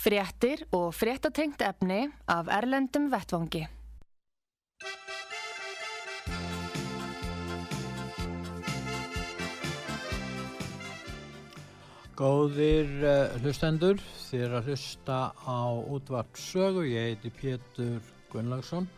[0.00, 3.66] Fréttir og fréttatengt efni af Erlendum Vettvangi.
[12.16, 14.00] Góðir uh, hlustendur,
[14.30, 18.00] þér að hlusta á útvart sögu, ég heiti Pétur
[18.32, 18.88] Gunnlaugsson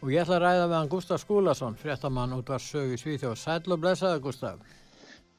[0.00, 3.38] og ég ætla að ræða með hann Gustaf Skúlason, fréttamann útvart sögu í Svíþjóð.
[3.40, 4.60] Sæl og blessaði Gustaf.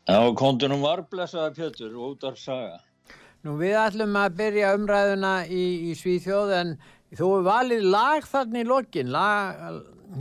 [0.10, 2.80] Já, kondunum var blessaði Pétur, útvart saga.
[3.46, 6.76] Nú við ætlum að byrja umræðuna í, í Svíþjóð en
[7.18, 9.64] þú er valið lag þarna í lokin, lag,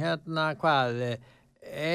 [0.01, 1.03] hérna hvað,
[1.61, 1.93] e,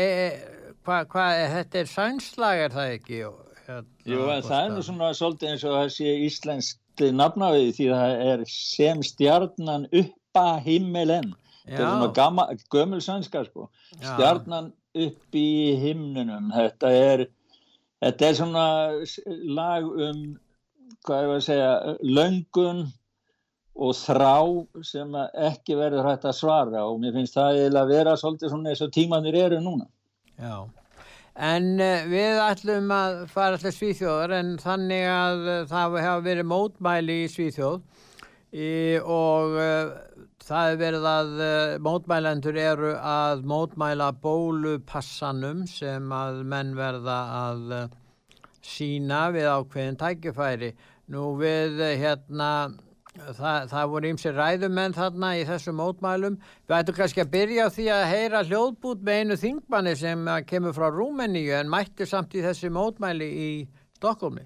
[0.86, 3.24] hvað, hvað, þetta er sænslag er það ekki?
[3.66, 7.90] Hérna, Jú, en það er nú svona svolítið eins og það sé íslenskt nafnaðið því
[7.92, 11.34] það er sem stjarnan uppa himmelen.
[11.66, 13.70] Þetta er svona gama, gömul sænska sko.
[13.98, 14.14] Já.
[14.14, 15.50] Stjarnan upp í
[15.82, 16.52] himnunum.
[16.54, 17.26] Þetta er,
[18.06, 18.66] þetta er svona
[19.58, 20.26] lag um,
[21.06, 22.86] hvað er að segja, löngun
[23.76, 24.38] og þrá
[24.88, 28.72] sem ekki verður hægt að svara og mér finnst það eiginlega að vera svolítið svona
[28.72, 29.88] eins og tímanir eru núna.
[30.40, 30.56] Já.
[31.36, 36.48] En uh, við ætlum að fara allir Svíþjóðar en þannig að uh, það hefur verið
[36.48, 37.82] mótmæli í Svíþjóð
[38.56, 38.70] í,
[39.04, 41.44] og uh, það hefur verið að
[41.84, 47.78] mótmælendur eru að mótmæla bólupassanum sem að menn verða að
[48.66, 50.72] sína við ákveðin tækifæri.
[51.12, 52.50] Nú við hérna
[53.16, 56.34] Það, það voru ímsi ræðumenn þarna í þessu mótmælum.
[56.68, 60.76] Við ættum kannski að byrja á því að heyra hljóðbút með einu þingmanni sem kemur
[60.76, 63.48] frá Rúmeníu en mættir samt í þessu mótmæli í
[63.96, 64.44] Stokkólmi.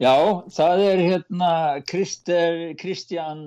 [0.00, 0.14] Já,
[0.54, 1.52] það er hérna
[1.84, 3.44] Kristján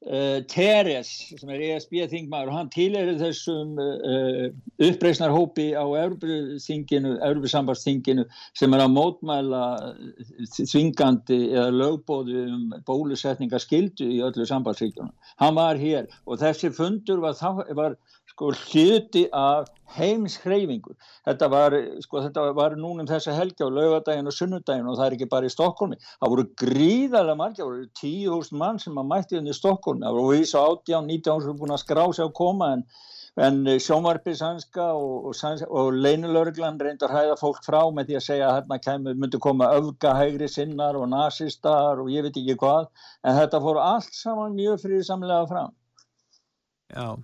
[0.00, 4.48] Uh, Teres sem er ESB-þingmaður og hann týlir þessum uh,
[4.86, 8.24] uppreysnarhópi á Európa-sambarsþinginu
[8.56, 9.92] sem er að mótmæla
[10.56, 15.12] þvingandi eða lögbóðu um bólusetningaskildu í öllu sambarsþingunum.
[15.36, 17.36] Hann var hér og þessi fundur var,
[17.76, 20.94] var sko hluti af heimshreyfingu.
[21.26, 25.16] Þetta var, sko, þetta var núnum þessa helgi á laugadaginn og sunnudaginn og það er
[25.18, 25.98] ekki bara í Stokkólmi.
[26.20, 30.06] Það voru gríðarlega margir, það voru tíu húst mann sem að mætti henni í Stokkólmi.
[30.06, 32.84] Það voru vísa átján, nítján sem búin að skrá sig á koma en,
[33.46, 38.50] en sjónvarpið sannska og, og, og leinulörglan reyndar hæða fólk frá með því að segja
[38.50, 42.86] að hérna kemur, myndi koma öfgahægri sinnar og nazistar og ég veit ekki hvað.
[43.26, 45.74] En þetta fór allt saman mjög friðsamlega fram.
[46.90, 47.18] Já.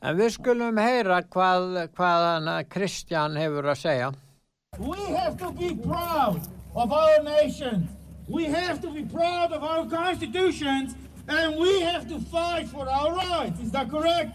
[0.00, 4.06] En við skulum heyra hvað, hvað Kristján hefur að segja.
[4.78, 6.40] We have to be proud
[6.74, 7.86] of our nation.
[8.26, 10.94] We have to be proud of our constitutions
[11.28, 13.60] and we have to fight for our rights.
[13.60, 14.32] Is that correct?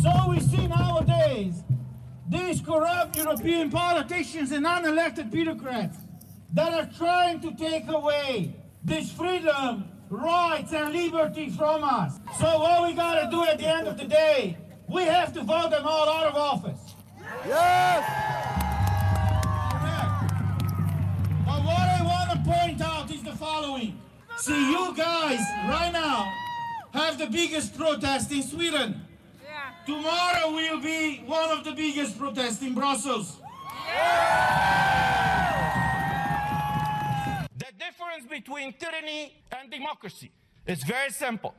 [0.00, 1.64] So we see nowadays
[2.28, 5.98] these corrupt European politicians and unelected bureaucrats
[6.52, 8.54] that are trying to take away
[8.88, 12.18] this freedom, rights, and liberty from us.
[12.38, 14.56] So what we got to do at the end of the day,
[14.88, 16.94] we have to vote them all out of office.
[17.46, 18.04] Yes!
[19.72, 20.32] Correct.
[21.44, 24.00] But what I want to point out is the following.
[24.38, 26.32] See, you guys right now
[26.94, 29.02] have the biggest protest in Sweden.
[29.44, 29.74] Yeah.
[29.84, 33.36] Tomorrow will be one of the biggest protests in Brussels.
[33.86, 35.47] Yeah!
[38.18, 40.30] Difference between tyranny and democracy
[40.66, 41.54] It's very simple.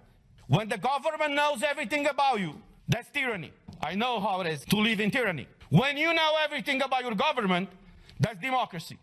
[0.48, 2.54] When the government knows everything about you,
[2.88, 3.52] that's tyranny.
[3.82, 5.48] I know how it is to live in tyranny.
[5.70, 7.70] When you know everything about your government,
[8.20, 8.98] that's democracy.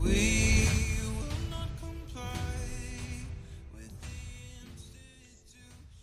[0.00, 0.37] We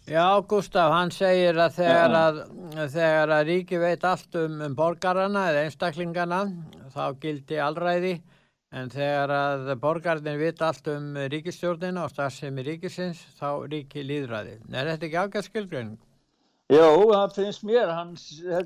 [0.06, 2.36] Já, Gustaf, hann segir að þegar að,
[2.94, 6.42] þegar að ríki veit allt um, um borgarana eða einstaklingana
[6.94, 8.12] þá gildi allræði
[8.70, 14.60] en þegar að borgarnir veit allt um ríkistjórnina og starfsemi ríkisins þá ríki líðræði.
[14.70, 15.98] Er þetta ekki ágæð skilgreining?
[16.70, 18.14] Jó, það finnst mér, hann,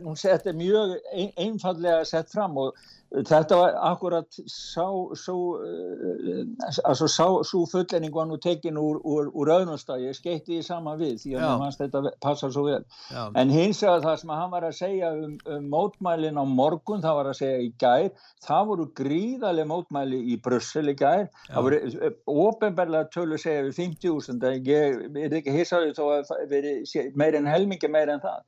[0.04, 2.76] hún seti mjög ein, einfallega sett fram og
[3.10, 4.86] þetta var akkurat sá,
[5.18, 10.66] svo, uh, sá, svo fullenning var nú tekin úr, úr, úr öðnumstæði, ég skeitti því
[10.68, 12.84] saman við því að fannst þetta passa svo vel.
[13.10, 13.24] Já.
[13.42, 17.18] en hins vegar það sem hann var að segja um, um mótmælin á morgun það
[17.20, 18.10] var að segja í gær,
[18.46, 21.26] það voru gríðarlega mótmæli í Brussel í gær.
[21.26, 21.54] Já.
[21.56, 22.12] það voru
[22.46, 26.76] ofinbarlega tölu segja við 50.000 ég er ekki hissaður þó að veri
[27.18, 28.46] meir en helmingi meir en það.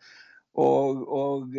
[0.62, 1.58] Og, og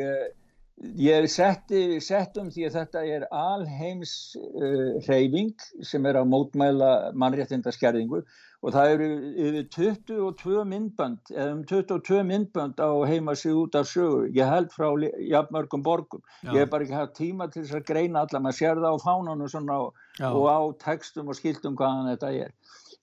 [0.98, 5.52] Ég setti, settum því að þetta er alheims uh, hreyfing
[5.86, 8.22] sem er að mótmæla mannréttindaskerðingu
[8.62, 9.08] og það eru
[9.44, 14.28] yfir 22 myndband, eða um 22 myndband á heima sig út af sögu.
[14.34, 14.88] Ég held frá
[15.18, 16.22] jafnmörgum borgum.
[16.42, 16.52] Já.
[16.52, 19.04] Ég hef bara ekki haft tíma til þess að greina alla, maður sér það á
[19.06, 22.54] fánunum og, og á textum og skiltum hvaðan þetta er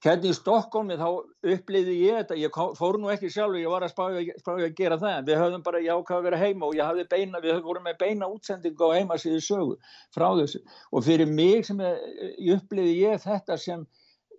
[0.06, 1.08] hérna í Stokkólmi þá
[1.54, 5.26] uppliði ég þetta, ég fór nú ekki sjálf ég var að spája að gera það.
[5.28, 7.98] Við höfðum bara jákað að vera heima og ég hafði beina við höfðum voruð með
[8.04, 9.76] beina útsendingu á heimasíðu sögu
[10.16, 10.62] frá þessu.
[10.94, 12.06] Og fyrir mig sem ég,
[12.38, 13.84] ég uppliði ég þetta sem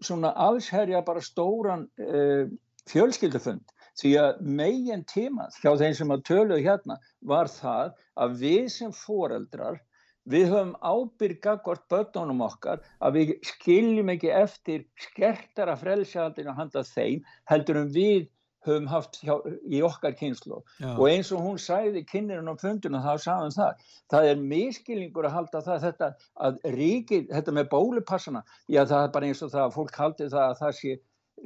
[0.00, 2.48] svona allsherja bara stóran uh,
[2.88, 3.76] fjölskyldufund.
[4.00, 8.92] Því að megin tímað hjá þeim sem að tölu hérna var það að við sem
[8.96, 9.80] foreldrar
[10.28, 17.24] Við höfum ábyrgagvart börnunum okkar að við skiljum ekki eftir skertara frelsjaldinu að handa þeim
[17.48, 18.28] heldur um við
[18.66, 23.14] höfum haft hjá, í okkar kynslu og eins og hún sæði kynninum á fundunum þá
[23.24, 23.86] sagðum það.
[24.12, 26.10] Það er miskilningur að halda það þetta
[26.48, 30.28] að ríki, þetta með bólupassana já það er bara eins og það að fólk haldi
[30.28, 30.98] það að það sé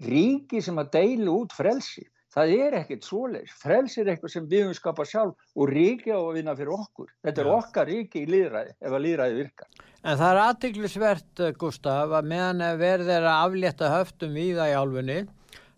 [0.09, 3.53] ríki sem að deila út frelsi Það er ekkert svoleis.
[3.63, 7.13] Frels er eitthvað sem við höfum skapað sjálf og á að vinna fyrir okkur.
[7.23, 9.69] Þetta er okkar ríki í líðræði ef að líðræði virkar.
[10.03, 14.77] En það er aðtiklisvert, eh, Gustaf, að meðan verður þeirra aflétta höftum í það í
[14.81, 15.19] álfunni,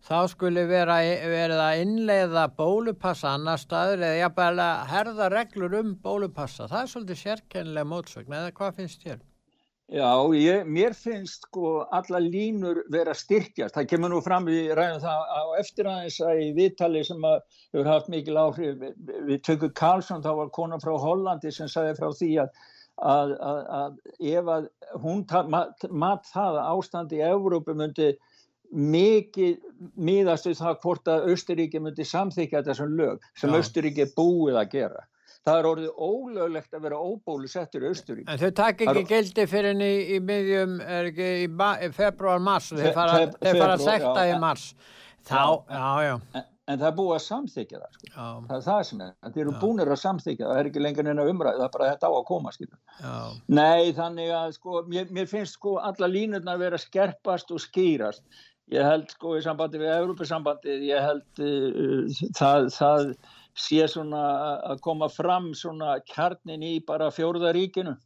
[0.07, 0.97] þá skulle vera,
[1.37, 6.71] verið að innleiða bólupassa annar staður eða jafnvel að herða reglur um bólupassa.
[6.73, 9.21] Það er svolítið sérkennilega mótsvögn, eða hvað finnst þér?
[9.87, 13.77] Já, ég, mér finnst sko alla línur vera styrkjast.
[13.77, 17.37] Það kemur nú fram við ræðum það á eftir aðeins að í viðtali sem að
[17.71, 18.83] hefur haft mikil áhrif.
[19.07, 22.59] Við, tökum Karlsson, þá var kona frá Hollandi sem sagði frá því að,
[23.15, 24.69] að, að, að ef að
[25.05, 25.23] hún
[25.55, 28.17] mat, mat það að ástandi í Európu myndi
[28.75, 29.61] mikið
[29.95, 35.07] miðast við það hvort að Östuríki myndi samþykja þessum lög sem Östuríki búið að gera
[35.47, 38.27] það er orðið ólöglegt að vera óbólusettur í Östurík.
[38.27, 39.09] En þau takk ekki er...
[39.13, 43.87] gildi fyrir henni í, í miðjum, er ekki í, í februar-mars, þeir fara, fara að
[43.87, 44.69] sekta í mars.
[45.27, 46.15] Þá, já, já.
[46.39, 48.11] En, en það er búið að samþykja það, sko.
[48.17, 49.15] Það er það sem er.
[49.29, 52.11] Þeir eru búinir að samþykja, það er ekki lengur neina umræð, það er bara þetta
[52.11, 52.83] á að koma, skilja.
[53.61, 58.27] Nei, þannig að, sko, mér, mér finnst, sko, alla línurna að vera skerpast og skýrast.
[58.75, 63.13] Ég held, sko, í sambandi við Európa-sambandið, ég held uh, það, það
[63.57, 64.23] sé svona
[64.73, 67.97] að koma fram svona kjarnin í bara fjórðaríkinu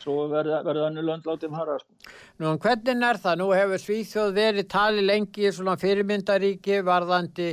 [0.00, 1.92] svo verða, verða annu löndlátum hara sko.
[2.40, 3.36] Nú hvernig er það?
[3.40, 7.50] Nú hefur Svíþjóð verið tali lengi svona fyrirmyndaríki varðandi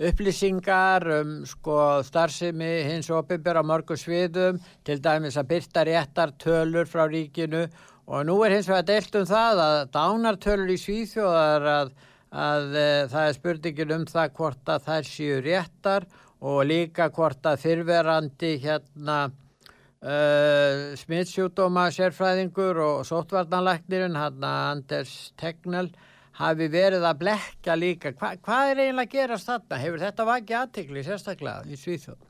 [0.00, 1.76] upplýsingar um sko
[2.06, 7.66] starfsemi hins opiðbjörn á mörgu sviðum til dæmis að byrta réttar tölur frá ríkinu
[8.08, 11.92] og nú er hins vegar deilt um það að dánartölur í Svíþjóðar að,
[12.32, 16.29] að, að eh, það er spurningin um það hvort að þær séu réttar og
[16.64, 25.90] líka hvort að fyrverandi hérna uh, smittsjúdóma sérfræðingur og sótvarnanlæknirinn hann Anders Tegnell
[26.40, 29.80] hafi verið að blekka líka Hva, hvað er eiginlega að gerast þarna?
[29.84, 32.26] Hefur þetta vakið aðtikli sérstaklega í Svíþjóð?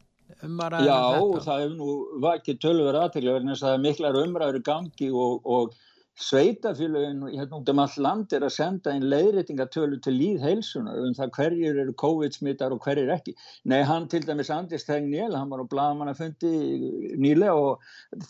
[0.46, 0.98] Um Já,
[1.42, 5.74] það hefur nú vakið tölver aðtikli verðin þess að miklar umræður gangi og, og
[6.18, 11.32] sveitafélagin hérna út um all land er að senda einn leiðrætingatölu til líðheilsunar um það
[11.36, 13.34] hverjir eru COVID-smittar og hverjir ekki.
[13.64, 17.80] Nei, hann til dæmis Andris Tegnél, hann var á blagamannafundi nýlega og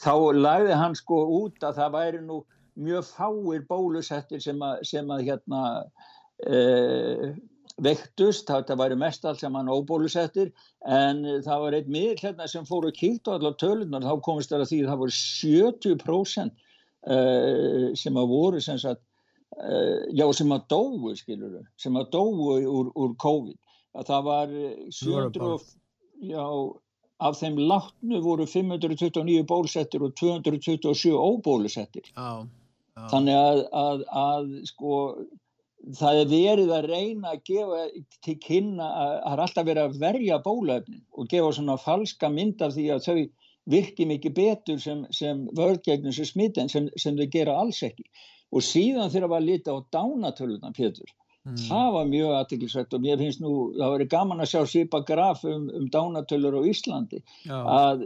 [0.05, 2.41] þá lagði hann sko út að það væri nú
[2.81, 5.63] mjög fáir bólusettir sem að, sem að hérna
[6.47, 7.33] e,
[7.83, 10.53] vektust, það væri mest allt sem hann óbólusettir
[10.87, 14.67] en það var einn miður hérna sem fóru kýlt á allar tölunar, þá komist það
[14.67, 16.67] að því að það voru 70% uh,
[17.01, 19.01] sem að voru sem sagt,
[19.57, 23.57] uh, já sem að dóu skilur sem að dóu úr, úr COVID
[23.97, 24.55] að það var
[24.93, 25.59] 700
[26.31, 26.45] já
[27.21, 32.47] af þeim látnu voru 529 bólusettir og 227 óbólusettir já,
[32.97, 33.05] já.
[33.13, 34.95] þannig að, að, að sko
[35.97, 37.83] það er verið að reyna að gefa
[38.25, 42.65] til kynna að það er alltaf verið að verja bólefnin og gefa svona falska mynd
[42.65, 43.21] af því að þau
[43.71, 48.07] virki mikið betur sem, sem vörðgegnum sem smitten sem, sem þau gera alls ekki.
[48.51, 53.21] Og síðan þegar það var lítið á dánatöluðan Pétur það var mjög aðtiklisvægt og mér
[53.21, 57.23] finnst nú, það verið gaman að sjá sípa graf um, um dánatölur á Íslandi.
[57.49, 57.57] Já.
[57.57, 58.05] að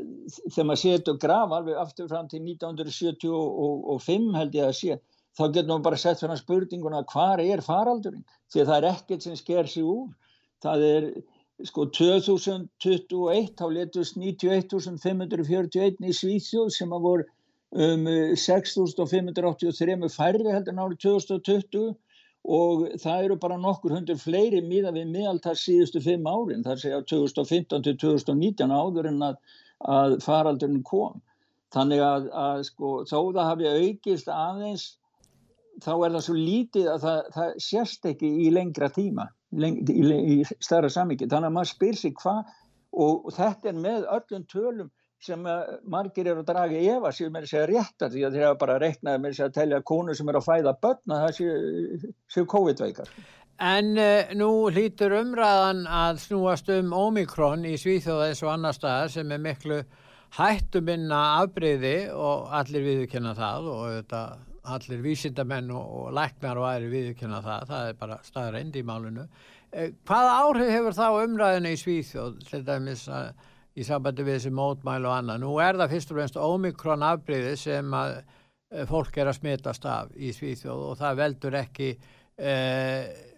[0.55, 4.99] þegar maður setur graf alveg aftur fram til 1975 held ég að sé
[5.35, 8.25] þá getur maður bara sett fyrir spurninguna hvar er faraldurinn?
[8.53, 10.13] Því að það er ekkert sem sker sig úr.
[10.63, 11.09] Það er
[11.63, 17.27] sko 2021 þá letust 91.541 í Svíþjóð sem að voru
[17.75, 18.09] um
[18.39, 21.95] 6.583 færri heldur en árið 2020
[22.45, 27.01] og það eru bara nokkur hundur fleiri miða við miðaltar síðustu fimm árin þar segja
[27.13, 29.39] 2015 til 2019 áður en að,
[29.81, 31.23] að faraldurinn kom.
[31.75, 34.85] Þannig að, að sko, þó það hafi aukist aðeins
[35.83, 39.27] þá er það svo lítið að það, það sérst ekki í lengra tíma
[39.61, 40.03] leng, í,
[40.35, 42.45] í stærra samíki þannig að maður spyr sig hvað
[42.95, 44.93] og, þetta er með öllum tölum
[45.25, 45.47] sem
[45.89, 48.61] margir eru að draga í efa sem er að segja réttar því að þeir hafa
[48.61, 52.49] bara reiknaði með að telja konu sem er að fæða börn að það séu, séu
[52.53, 53.13] COVID-veikar.
[53.65, 59.13] En uh, nú hlýtur umræðan að snúast um Omikron í Svíþjóða eins og annar staðar
[59.15, 59.79] sem er miklu
[60.35, 64.23] hættuminna afbreyði og allir viðkynna það og þetta,
[64.75, 68.87] allir vísindamenn og, og læknar og aðri viðkynna það, það er bara staður endi í
[68.89, 69.27] málunu.
[69.75, 73.33] Uh, hvaða áhrif hefur þá umræðinu í Svíþjóð, til dæmis að
[73.75, 75.43] í sambandi við þessi mótmæl og annað.
[75.43, 78.19] Nú er það fyrst og fremst omikron afbreyði sem að
[78.89, 83.34] fólk er að smitast af í Svíþjóð og það veldur ekki eh,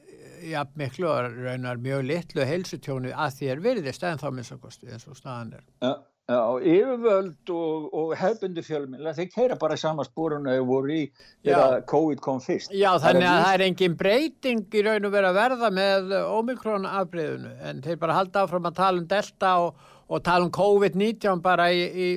[0.50, 5.16] jafn miklu og raunar mjög litlu heilsutjónu að er virðist en þá minnstakosti eins og
[5.18, 5.64] staðan er.
[5.82, 5.92] Ja,
[6.28, 6.40] já,
[6.74, 11.02] yfirvöld og, og hefbundi fjölminn, þeir keira bara saman spórun að þau voru í
[11.46, 12.74] þegar COVID kom fyrst.
[12.74, 16.88] Já, þannig að það er engin breyting í raun og vera að verða með omikron
[16.90, 21.44] afbreyðinu en þeir bara halda áfram að tala um delta og, og tala um COVID-19
[21.44, 22.10] bara í, í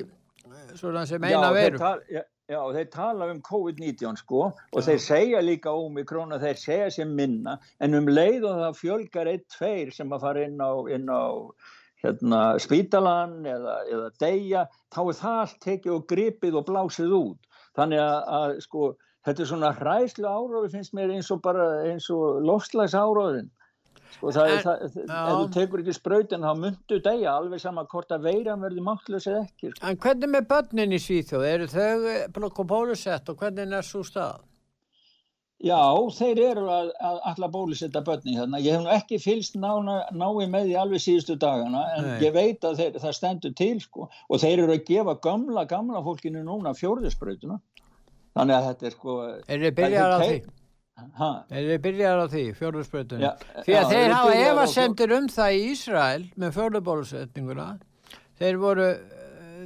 [0.78, 1.80] svona sem eina veru.
[2.10, 4.86] Já, Já, þeir tala um COVID-19 sko og Já.
[4.88, 9.30] þeir segja líka Omikron og þeir segja sér minna en um leið og það fjölgar
[9.30, 11.22] eitt tveir sem að fara inn á, inn á
[12.02, 17.48] hérna, spítalan eða, eða deyja, þá er það allt tekið og gripið og blásið út.
[17.78, 18.90] Þannig að, að sko
[19.26, 23.50] þetta er svona hræslu árófi finnst mér eins og bara eins og lofslags árófin.
[24.16, 25.00] Sko það er það, ef
[25.30, 29.42] þú tekur ekki spröytin þá myndu degja alveg sama hvort að veiran verður máttlaus eða
[29.46, 29.72] ekki.
[29.72, 29.86] Sko.
[29.86, 31.48] En hvernig með börnin í Svíþjóð?
[31.54, 34.46] Eru þau bólusett og hvernig er svo stað?
[35.60, 35.76] Já,
[36.16, 38.60] þeir eru að, að alla bólusetta börni hérna.
[38.64, 42.14] Ég hef nú ekki fylst nái með því alveg síðustu dagana en Nei.
[42.24, 46.00] ég veit að þeir, það stendur til sko og þeir eru að gefa gamla, gamla
[46.06, 47.60] fólkinu núna fjórðispröytuna.
[48.38, 49.18] Þannig að þetta er sko...
[49.44, 50.40] Er þið byrjar á því?
[51.50, 53.46] Þið byrjar á því, fjórðursprötunum?
[53.64, 57.66] Því að já, þeir hafa efasendur um það í Ísrael með fjórðurbólusetninguna.
[58.40, 58.86] Þeir voru,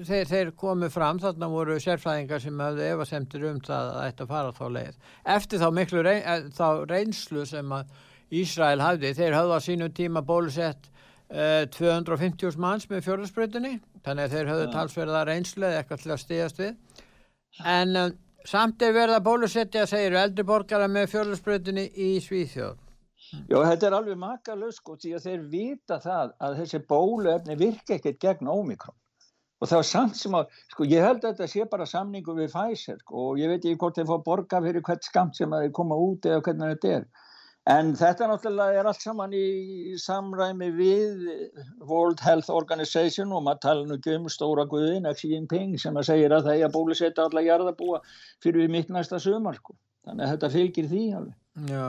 [0.09, 4.57] þeir, þeir komu fram, þarna voru sérfræðingar sem hafði efasendur um það að þetta fara
[4.57, 4.99] þá leið.
[5.37, 7.95] Eftir þá miklu reyn, eh, þá reynslu sem að
[8.35, 10.89] Ísrael hafði, þeir hafði á sínu tíma bólusett
[11.31, 16.23] uh, 250 manns með fjórðursprötunni, þannig að þeir hafði talsverða reynslu eða eitthvað til að
[16.25, 17.03] stíðast við.
[17.71, 22.83] En um, Samt er verið að bólusetja, segir eldri borgara með fjörðurspröðinni í Svíþjóð.
[23.49, 27.97] Já, þetta er alveg makalög sko, því að þeir vita það að þessi bóluefni virka
[27.97, 28.97] ekkert gegn ómikrón.
[29.63, 32.53] Og það var samt sem að, sko, ég held að þetta sé bara samningu við
[32.53, 35.65] Pfizer sko, og ég veit ekki hvort þeir fá borga fyrir hvert skamt sem að
[35.65, 37.09] þeir koma út eða hvernig þetta er.
[37.73, 41.23] En þetta náttúrulega er allt saman í samræmi við
[41.81, 46.11] World Health Organization og maður tala nú ekki um stóra guðin, Xi Jinping, sem að
[46.11, 48.03] segja að það er að bólusetta alla jarðabúa
[48.45, 49.57] fyrir við mitt næsta sömar.
[49.57, 49.79] Sko.
[50.05, 51.39] Þannig að þetta fylgir því alveg.
[51.71, 51.89] Já,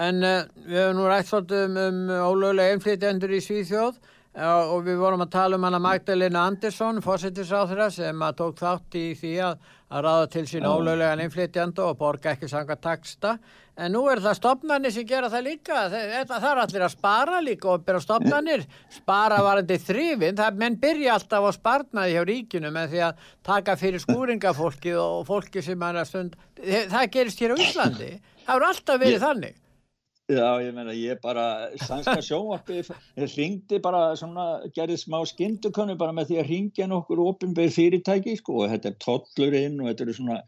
[0.00, 4.86] en uh, við hefum nú rætt svolítið um, um ólögulega einflýtjendur í Svíþjóð uh, og
[4.88, 9.34] við vorum að tala um hana Magdalena Andersson, fórsettisáþra, sem að tók þátt í því
[9.46, 13.36] að, að ráða til sín ólögulegan einflýtjendu og borga ekki sanga taksta.
[13.80, 17.38] En nú er það stopnarnir sem gera það líka, það, það er allir að spara
[17.40, 22.72] líka og byrja stopnarnir, spara varandi þrifin, það menn byrja alltaf á sparnaði hjá ríkinu
[22.74, 27.56] með því að taka fyrir skúringafólki og fólki sem er að stund, það gerist hér
[27.56, 28.12] á Íslandi,
[28.44, 29.58] það eru alltaf verið þannig.
[30.32, 31.44] Já, ég meina, ég bara,
[31.82, 32.80] sænska sjónvarpi,
[33.34, 34.46] ringdi bara svona,
[34.76, 38.98] gerði smá skindukönu bara með því að ringja nokkur ofinbeir fyrirtæki, sko, og þetta er
[39.02, 40.38] tollurinn og þetta eru svona,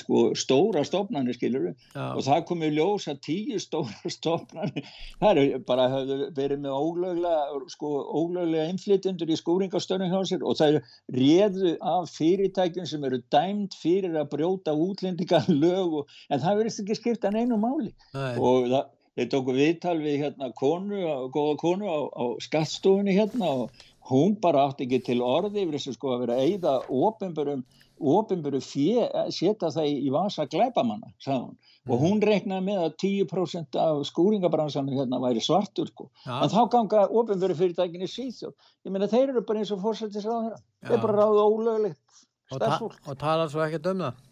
[0.00, 5.62] sko, stóra stofnarnir, skilur við, og það komi ljós að tíu stóra stofnarnir, það eru
[5.68, 11.20] bara, hefur verið með ólöglega, sko, ólöglega innflytjendur í skúringastöðnum hjá sér og það eru
[11.20, 16.82] réðu af fyrirtækjum sem eru dæmt fyrir að brjóta útlendingar lög og, en það verðist
[16.82, 17.92] ekki skipta neinu máli.
[18.16, 18.36] Nei.
[18.40, 21.02] og það þeir tóku viðtal við hérna konu,
[21.34, 25.96] góða konu á, á skattstofunni hérna og hún bara átti ekki til orði yfir þessu
[25.96, 27.64] sko að vera að eyða ofinbörum
[27.96, 31.56] ofinböru fjö, setja það í vasa glæbamanna, sagði hún
[31.86, 36.08] og hún reiknaði með að 10% af skúringabransanum hérna væri svartur sko.
[36.26, 38.54] en þá ganga ofinböru fyrirtækinni síðsjóð,
[38.84, 42.24] ég meina þeir eru bara eins og fórsættisráð þeirra, þeir bara ráðu ólöglegt.
[42.52, 44.25] Og, ta og tala svo ekkert um það?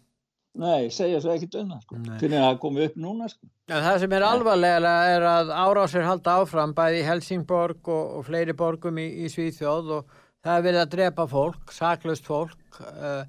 [0.55, 3.49] Nei, segja svo ekkert um það sko, fyrir að koma upp núna sko.
[3.67, 8.27] En það sem er alvarlega er að árásir halda áfram bæði í Helsingborg og, og
[8.29, 10.13] fleiri borgum í, í Svíþjóð og
[10.45, 13.25] það er verið að drepa fólk, saklust fólk uh,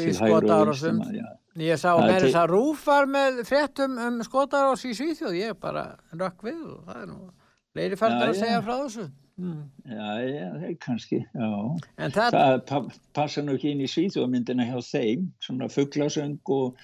[0.00, 1.02] í skotárásum.
[1.60, 6.46] Ég sá með þess að rúfar með fréttum um skotarás í Svíþjóð, ég bara rökk
[6.46, 7.20] við og það er nú
[7.74, 9.06] fleiri færður að segja frá þessu.
[9.40, 11.52] Já, já, kannski, já.
[11.98, 16.76] En það, það passa nú ekki inn í Svíþjóðmyndina hjá þeim, svona fugglasöng og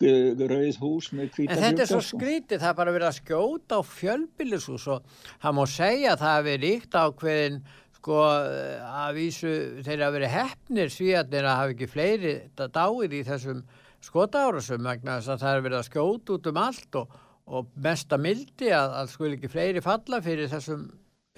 [0.00, 2.18] rauð hús með hvita en þetta er svo sko.
[2.20, 5.04] skrítið, það er bara verið að skjóta á fjölbillishús og
[5.42, 7.58] það má segja að það hefur ríkt ákveðin
[8.00, 9.52] sko að vísu
[9.84, 13.60] þeir að verið hefnir svíjarnir að hafa ekki fleiri dáið í þessum
[14.00, 18.16] skotárasum vegna þess að það er verið að skjóta út um allt og, og mesta
[18.16, 20.88] mildi að, að skul ekki fleiri falla fyrir þessum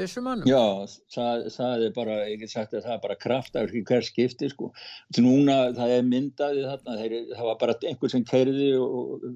[0.02, 0.48] byssumannum.
[0.50, 4.06] Já, það, það er bara, ég get sagt að það er bara kraftaður í hver
[4.06, 4.70] skipti sko.
[5.18, 9.28] Núna það er myndaði þarna, þeir, það var bara einhver sem kerði og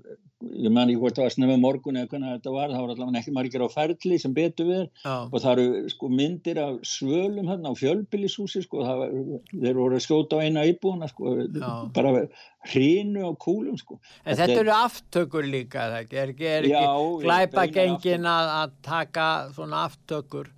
[0.45, 3.21] ég man ekki hvort það var snöfum morgun eða hvernig þetta var, það var allavega
[3.23, 5.15] ekki margir á ferli sem betur við Já.
[5.25, 9.15] og það eru sko myndir af svölum hérna á fjölbillishúsi sko, var,
[9.55, 11.71] þeir voru að skjóta á eina íbúna sko, Já.
[11.97, 12.27] bara
[12.69, 13.97] hrínu á kúlum sko.
[14.27, 19.31] En þetta, þetta eru aftökur líka, það er ekki, er ekki glæpagengin að, að taka
[19.57, 20.53] svona aftökur,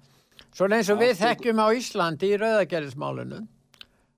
[0.51, 1.05] svona eins og aftökur.
[1.07, 3.47] við þekkjum á Íslandi í rauðagerðismálunum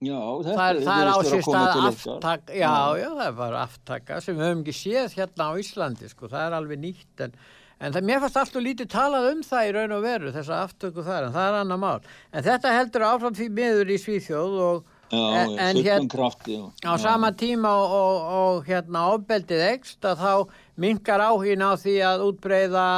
[0.00, 4.38] Já, það er, það er ásýst að aftaka, já, já, það er bara aftaka sem
[4.38, 7.34] við höfum ekki séð hérna á Íslandi, sko, það er alveg nýtt en,
[7.76, 11.04] en það, mér fannst alltaf lítið talað um það í raun og veru, þessa aftöku
[11.04, 12.08] þar, en það er annar mál.
[12.32, 16.92] En þetta heldur áfram því miður í Svíþjóð og já, en, en hérna krafti, á
[17.04, 22.28] sama tíma og, og, og hérna ábeldið ekst að þá mingar áhín á því að
[22.30, 22.90] útbreyða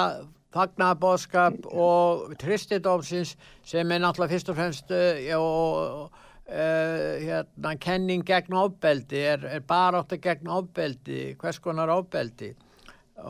[0.55, 3.35] fagnabóskap og tristidómsins
[3.67, 9.63] sem er náttúrulega fyrst og fremst uh, og Uh, hérna, kenning gegn ofbeldi er, er
[9.65, 12.51] baróttu gegn ofbeldi hvers konar ofbeldi?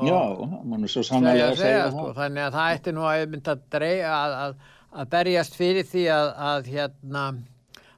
[0.02, 0.16] Já,
[0.64, 1.92] mann er svo sannlega að segja það.
[1.92, 4.54] sko, þannig að það ætti nú að mynda að, að, að,
[4.96, 7.24] að berjast fyrir því að hérna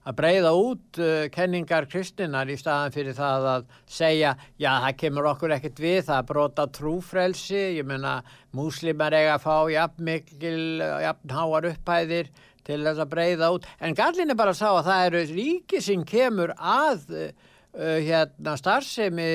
[0.05, 5.29] að breyða út uh, kenningar kristinar í staðan fyrir það að segja, já það kemur
[5.31, 8.19] okkur ekkert við, það brota trúfrelsi, ég menna
[8.57, 10.59] múslimar eiga að fá jafn mikil,
[11.07, 12.35] jafn háar upphæðir
[12.67, 13.67] til þess að breyða út.
[13.81, 17.29] En gallin er bara að sá að það eru ríki sem kemur að uh,
[17.75, 19.31] hérna starfsemi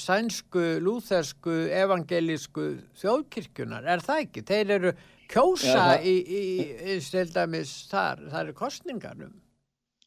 [0.00, 2.68] sænsku, lúþersku evangelísku
[3.00, 4.46] þjóðkirkjunar er það ekki?
[4.50, 4.94] Þeir eru
[5.30, 6.42] kjósa ja, í, í,
[6.94, 9.40] í stildamis þar, það eru kostningarum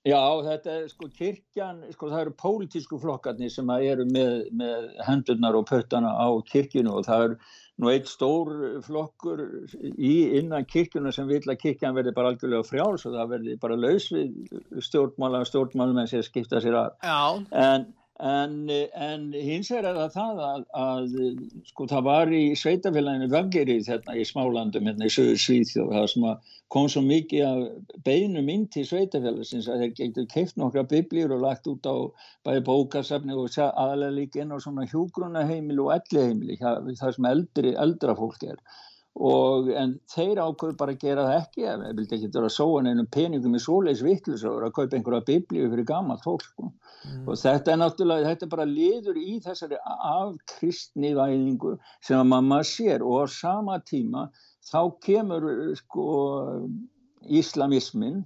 [0.08, 5.58] Já, þetta er sko kirkjan, sko það eru pólitísku flokkarnir sem eru með, með hendurnar
[5.60, 7.40] og pöttana á kirkjunu og það eru
[7.78, 9.44] nú eitt stór flokkur
[9.98, 13.78] í innan kirkjuna sem vil að kirkjan verði bara algjörlega frjáls og það verði bara
[13.78, 14.34] laus við
[14.88, 16.98] stjórnmála og stjórnmálum en sér skipta sér að.
[17.54, 17.88] En
[18.18, 18.54] En,
[18.98, 21.12] en hins er það það að, að
[21.70, 26.26] sko það var í sveitafélaginu Vangirið hérna í Smálandum hérna í Söður Svíþjóð það sem
[26.74, 27.62] kom svo mikið að
[28.08, 31.96] beinum inn til sveitafélagsins að þeir getur keift nokkra biblíur og lagt út á
[32.48, 38.18] bæði bókarsafni og aðalega líka inn á svona hjúgrunaheimil og elliheimili það sem eldri, eldra
[38.18, 38.58] fólk er
[39.18, 42.84] og en þeir ákveðu bara að gera það ekki ég vildi ekki vera að sóa
[42.86, 46.70] nefnum peningum í svoleiðs vittlus og að kaupa einhverja biblíu fyrir gammalt fólk sko.
[46.70, 47.24] mm.
[47.26, 51.74] og þetta er náttúrulega þetta er bara liður í þessari afkristni væðingu
[52.06, 54.28] sem að mamma sér og á sama tíma
[54.70, 55.50] þá kemur
[55.82, 56.08] sko
[57.26, 58.22] íslamismin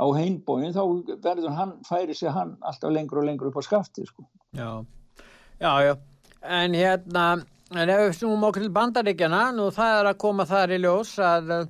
[0.00, 0.82] á heimbóin þá
[1.24, 4.24] verður hann, færi sig hann alltaf lengur og lengur upp á skafti sko.
[4.56, 4.84] Já,
[5.60, 5.94] já, já
[6.46, 7.26] en hérna
[7.74, 11.16] En ef við snúum okkur til bandaríkjana, nú það er að koma þar í ljós
[11.18, 11.64] að eh,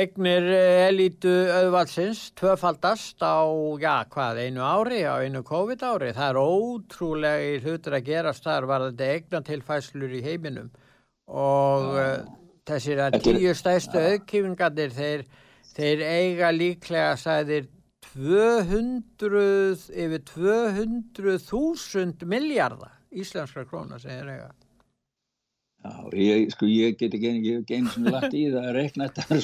[0.00, 3.46] eignir eh, elítu auðvalsins tvöfaldast á,
[3.78, 6.10] já, hvað, einu ári, á einu COVID ári.
[6.16, 10.74] Það er ótrúlega í hlutur að gerast þar var þetta eignatilfæslur í heiminum
[11.28, 12.26] og uh,
[12.66, 15.26] þessir að tíu stæstu auðkífingarnir, þeir,
[15.76, 17.68] þeir eiga líklega, sæðir,
[18.14, 24.56] 200, yfir 200.000 miljardar íslenskra krónar sem þeir eiga.
[25.78, 27.28] Já, ég, sko, ég get ekki
[27.70, 29.24] einu sem lagt í það að rekna þetta.
[29.28, 29.36] Það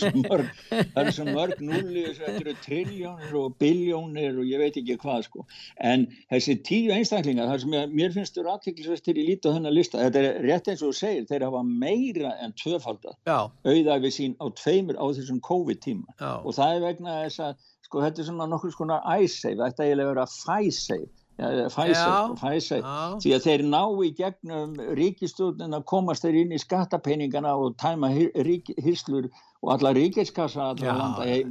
[1.04, 5.22] er svo mörg, það núli þetta eru triljónir og biljónir og ég veit ekki hvað
[5.28, 5.46] sko.
[5.78, 9.76] En þessi tíu einstaklingar þar sem ég, mér finnst þú aðtiklisvestir í lítið á þennan
[9.78, 13.38] lista þetta er rétt eins og þú segir, þeir hafa meira en tvöfaldað Já,
[13.70, 16.18] auðæfi sín á tveimur á þessum COVID-tíma.
[16.42, 19.92] Og það er vegna þess að sko þetta er svona nokkur skona iSafe, þetta er
[19.92, 23.18] eiginlega að vera FiSafe Já, FiSafe já.
[23.18, 28.12] því að þeir ná í gegnum ríkistjórnin að komast þeir inn í skattapeiningana og tæma
[28.14, 29.26] hýrslur
[29.64, 30.94] og alla ríkiskassa já.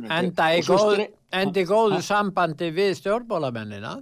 [0.07, 3.97] Enda í Og góð, góðu sambandi við stjórnbólamennina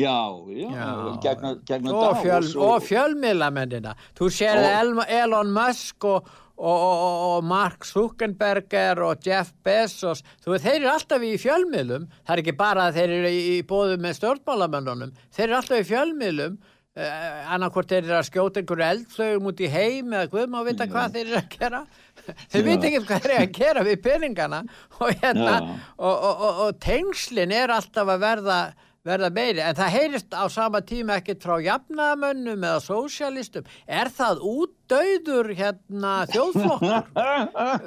[0.00, 0.16] já,
[0.48, 3.92] já, gegnum, gegnum og, Davos fjöl, og fjölmiðlamennina.
[4.16, 4.56] Þú sér
[4.96, 10.22] Og- Elon Musk og, og, og, og Mark Zuckerberger og Jeff Bezos.
[10.44, 12.04] Þú veit, þeir eru alltaf í fjölmiðlum.
[12.26, 15.88] Það er ekki bara að þeir eru í, bóðum með stjórnmálamennunum, þeir eru alltaf í
[15.90, 16.60] fjölmiðlum.
[16.92, 20.84] Uh, annarkvort þeir eru að skjóta einhverju eldflögum út í heim eða guð má vita
[20.90, 21.78] hvað þeir eru að gera.
[22.52, 24.58] Þeir veit ekki hvað þeir eru að gera við peningana.
[25.00, 25.54] Og hérna
[25.96, 28.58] og, og, og, og tengslin er alltaf að verða
[29.06, 34.44] verða meiri, en það heyrist á sama tíma ekkert frá jafnaðamönnum eða sósialistum, er það
[34.52, 37.12] útdauður hérna þjóðflokkur?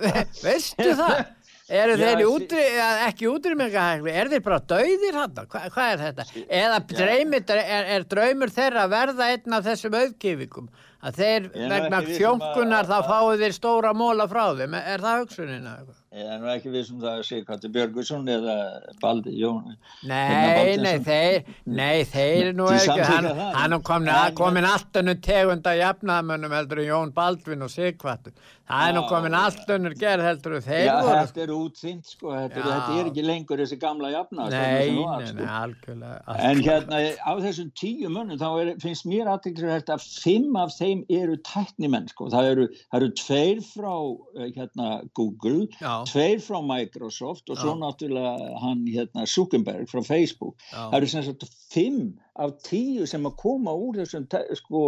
[0.04, 1.26] Ve- veistu það?
[1.66, 2.64] Eru þeir útri,
[3.08, 6.26] ekki útrýmingahægli er þeir bara dauðir hann Hva, hvað er þetta,
[6.60, 10.68] eða dreymir, er, er draumur þeirra að verða einn af þessum auðkifikum,
[11.02, 15.66] að þeir vegna um þjónkunar þá fáið þeir stóra móla frá þeim, er það hugsunin
[15.66, 16.05] eða eitthvað?
[16.24, 18.56] Er nú ekki við sem það að sé til Björgusson eða
[19.02, 19.76] Baldi Jón
[20.08, 23.56] Nei, nei, þeir, nei, þeir nú ekki, hann, það?
[23.60, 28.36] hann komin, komin allt önnur tegund að jafnaðmönnum heldur Jón Baldvin og Sigvartur.
[28.66, 31.18] Það er nú komin allt önnur gerð heldur þeir Já, voru.
[31.20, 35.22] þetta er útþynt sko, þetta þetta er ekki lengur þessi gamla jafna Nei, nei, var,
[35.22, 35.50] nei, sko.
[35.60, 36.38] algjörlega.
[36.50, 41.04] En hérna á þessum tíu mönnum þá er, finnst mér aðteklisverðt að fimm af þeim
[41.14, 42.32] eru tæknimenn sko.
[42.34, 45.94] Það eru, það eru tveir frá eh, hérna, Google, Já.
[46.10, 47.80] Tveir frá Microsoft og svo Já.
[47.82, 50.56] náttúrulega hann hérna, Zuckerberg frá Facebook.
[50.72, 50.90] Já.
[50.92, 54.28] Það eru sem sagt fimm af tíu sem að koma úr þessum
[54.62, 54.82] sko,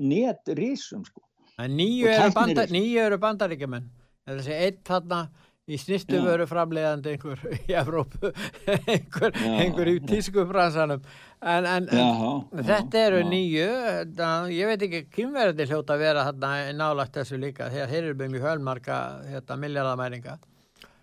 [0.00, 1.22] netrísum sko.
[1.60, 2.08] En nýju
[2.72, 3.88] nýju eru bandaríkjumenn.
[4.30, 5.20] Þessi einn þarna
[5.70, 8.32] í snýstu veru framleiðandi einhver í Evrópu,
[8.66, 10.04] einhver, einhver í já.
[10.10, 11.04] tísku bransanum.
[11.40, 13.28] En, en, Já, þetta eru já.
[13.30, 13.68] nýju,
[14.52, 16.26] ég veit ekki kynverði hljóta að vera
[16.76, 18.98] nálagt þessu líka, þegar þeir eru með mjög hölmarka
[19.30, 20.36] hérna, miljardamæringa.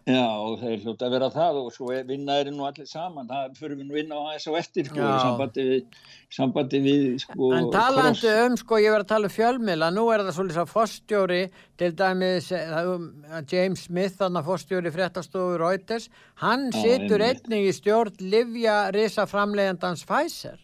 [0.08, 3.28] Já, og þeir hljóta að vera það og svo er- vinna er nú allir saman,
[3.28, 5.98] það fyrir við nú vinna á aðeins á eftir sko, sambandi við,
[6.32, 10.06] sambandi við sko, En talandi kross- um, sko, ég verið að tala um fjölmiðla, nú
[10.14, 11.42] er það svolítið að fórstjóri,
[11.78, 16.08] til dæmis eh, það um, að James Smith, þannig að fórstjóri fréttastofu Reuters,
[16.46, 20.56] hann Já, situr einnig í stjórn Livja Risa framleiðandans Pfizer.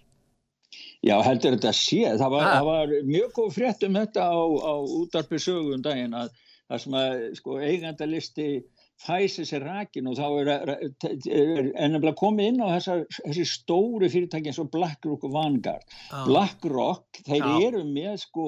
[1.03, 4.73] Já, heldur þetta sé, það var, það var mjög góð frétt um þetta á, á
[5.03, 6.31] útarpi sögum daginn að
[6.71, 8.47] það sem að sko, eigandalisti
[9.01, 10.83] fæsir sér rakin og þá er, er,
[11.33, 15.83] er ennabla komið inn á þessar, þessi stóru fyrirtæki eins og BlackRock og Vanguard.
[16.11, 16.21] Já.
[16.29, 17.55] BlackRock, þeir Já.
[17.67, 18.45] eru með sko,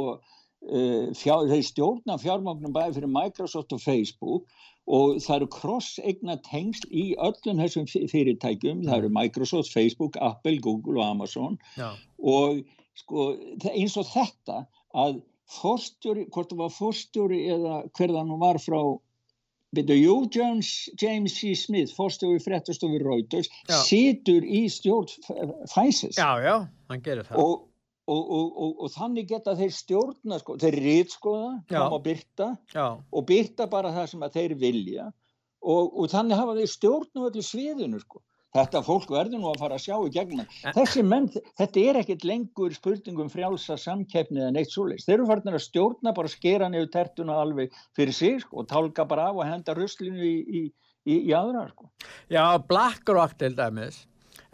[0.70, 4.48] uh, fjár, þeir stjórna fjármagnum bæði fyrir Microsoft og Facebook
[4.86, 10.60] og það eru cross-egna tengsl í öllum þessum fy- fyrirtækjum, það eru Microsoft, Facebook, Apple,
[10.62, 11.90] Google og Amazon Já,
[12.22, 12.62] og
[13.02, 13.32] sko
[13.74, 14.62] eins og þetta
[14.94, 15.24] að
[15.60, 18.80] forstjóri, hvort það var forstjóri eða hver það nú var frá
[19.78, 21.54] byrju, jú, James, James C.
[21.60, 23.78] Smith forstjóri fréttastofi Reuters Já.
[23.86, 25.12] situr í stjórn
[25.72, 26.56] Fæsis já, já,
[26.92, 27.42] hann gerir það.
[27.44, 27.66] og,
[28.08, 31.80] og, og, og, og þannig geta þeir stjórna sko, þeir rítskoða, Já.
[31.80, 35.10] koma að byrta Já, og byrta bara það sem að þeir vilja
[35.66, 38.22] og, og þannig hafa þeir stjórn á öllu sviðinu sko.
[38.56, 41.28] Þetta fólk verður nú að fara að sjá í gegnum En- en, þessi menn,
[41.60, 45.06] þetta er ekkit lengur spurningum frjálsa samkeppni eða neitt svoleiðis.
[45.10, 49.06] Þeir eru farin að stjórna bara skera niður tertuna alveg fyrir sig sko, og tálka
[49.10, 50.62] bara af og henda ruslinu í, í,
[51.06, 51.90] í, í aðra sko.
[52.32, 54.06] já BlackRock til dæmis,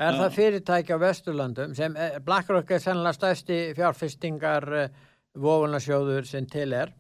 [0.02, 0.22] er Já.
[0.24, 4.88] það fyrirtæki á Vesturlandum sem, eh, BlackRock er sennilega stærsti fjárfestingar uh,
[5.38, 6.92] vogunarsjóður sem til er.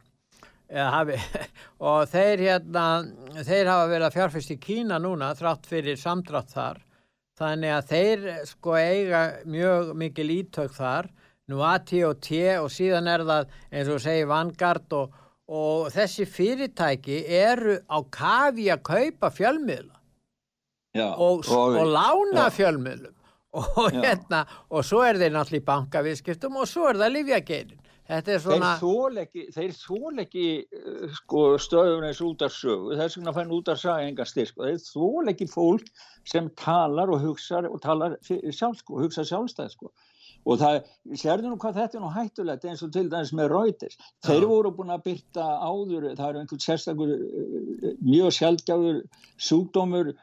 [0.72, 1.18] hafi,
[1.90, 2.86] og þeir hérna,
[3.44, 6.80] þeir hafa verið að fjárfest í Kína núna þrátt fyrir samdrátt þar
[7.40, 11.10] þannig að þeir sko eiga mjög mikil ítök þar
[11.52, 15.16] nú AT&T og síðan er það eins og segir Vanguard og,
[15.52, 19.98] og þessi fyrirtæki eru á kafi að kaupa fjölmiðla.
[20.96, 22.56] Já, og, og, lána já.
[22.60, 23.18] fjölmiðlum.
[23.60, 27.74] Og hérna og svo er þeir náttúrulega í bankaviðskiptum og svo er það er
[28.44, 30.46] svona þeir þól ekki, þeir þól ekki
[30.78, 34.58] uh, sko, stöðun eins út af sögu þess vegna fænn út af enga styrk.
[34.60, 35.92] Og þeir þól ekki fólk
[36.28, 39.92] sem talar og hugsa og talar sjálf sko, hugsa sjálfstæð sko.
[40.42, 40.80] Og það,
[41.22, 44.00] sérðu nú hvað þetta er nú hættulegt eins og til dæmis með Reuters.
[44.26, 49.02] Þeir voru búin að byrta áður það er einhvern sérstakur uh, mjög sjálfgjafur
[49.38, 50.14] sjúkdómur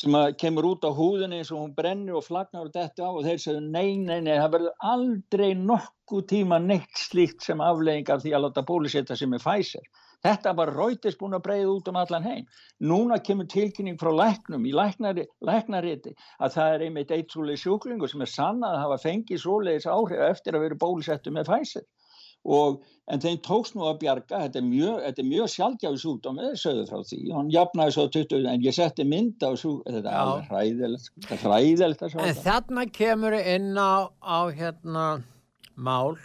[0.00, 3.26] sem kemur út á húðinni eins og hún brennur og flagnar og þetta á og
[3.26, 8.22] þeir segju nei, nei, nei, það verður aldrei nokkuð tíma neitt slíkt sem aflegging af
[8.24, 9.84] því að láta bólusetta sem er Pfizer.
[10.22, 12.44] Þetta var Reuters búin að breyða út um allan heim.
[12.88, 18.12] Núna kemur tilkynning frá læknum í læknari, læknariti að það er einmitt eitt svoleið sjúklingur
[18.12, 21.88] sem er sannað að hafa fengið svoleiðis áhrif eftir að vera bólusettu með Pfizer.
[22.42, 26.46] Og, en þeim tókst nú að bjarga, þetta er mjög, þetta er mjög sjálfgjáfi sjúkdómi,
[26.48, 30.10] þeir sögðu frá því, hann jafnaði svo 20, en ég setti mynd á sjúkdómi, þetta
[30.10, 32.46] er alveg hræðilegt, þetta er hræðilegt að sjá En þetta.
[32.48, 35.04] þarna kemur inn á, á hérna
[35.76, 36.16] mál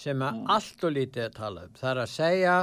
[0.00, 1.74] sem er allt og lítið að tala um.
[1.80, 2.54] Það er að segja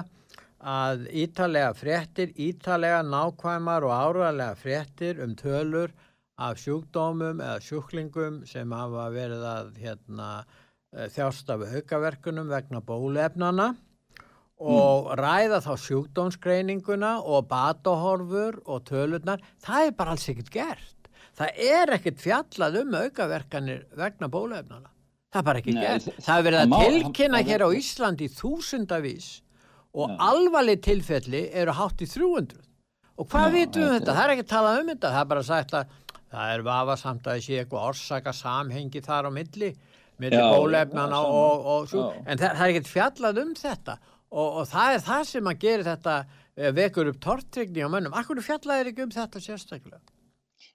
[0.58, 5.92] að ítalega fréttir, ítalega nákvæmar og áralega fréttir um tölur
[6.38, 10.30] af sjúkdómum eða sjúklingum sem hafa verið að hérna,
[10.96, 13.76] þjást af aukaverkunum vegna bólefnana
[14.58, 20.94] og ræða þá sjúkdómsgreininguna og batahorfur og tölurnar, það er bara alls ekkert gert.
[21.38, 24.90] Það er ekkert fjallað um aukaverkanir vegna bólefnana.
[25.34, 26.08] Það er bara ekki Nei, gert.
[26.24, 29.42] það- er verið að má- tilkynna hér á Íslandi þúsundavís
[29.94, 30.18] og Já.
[30.18, 32.58] alvarleg tilfelli eru hátt í 300.
[33.20, 34.16] Og hvað Já, vitum við um þetta þetta?
[34.16, 35.12] Það er ekki talað um þetta.
[35.14, 35.86] Það er bara sagt að
[36.32, 39.76] það er vafasamt að það sé eitthvað orsaka samhengi þar á milli,
[40.18, 42.10] Já, bólefnana og, og svo.
[42.26, 45.64] En það, það er ekkert fjallað um þetta og, og það er það sem að
[45.64, 48.16] gera þetta eh, vekur upp tortrygni á mönnum.
[48.18, 50.02] Akkur fjallaðir ekki um þetta sérstaklega?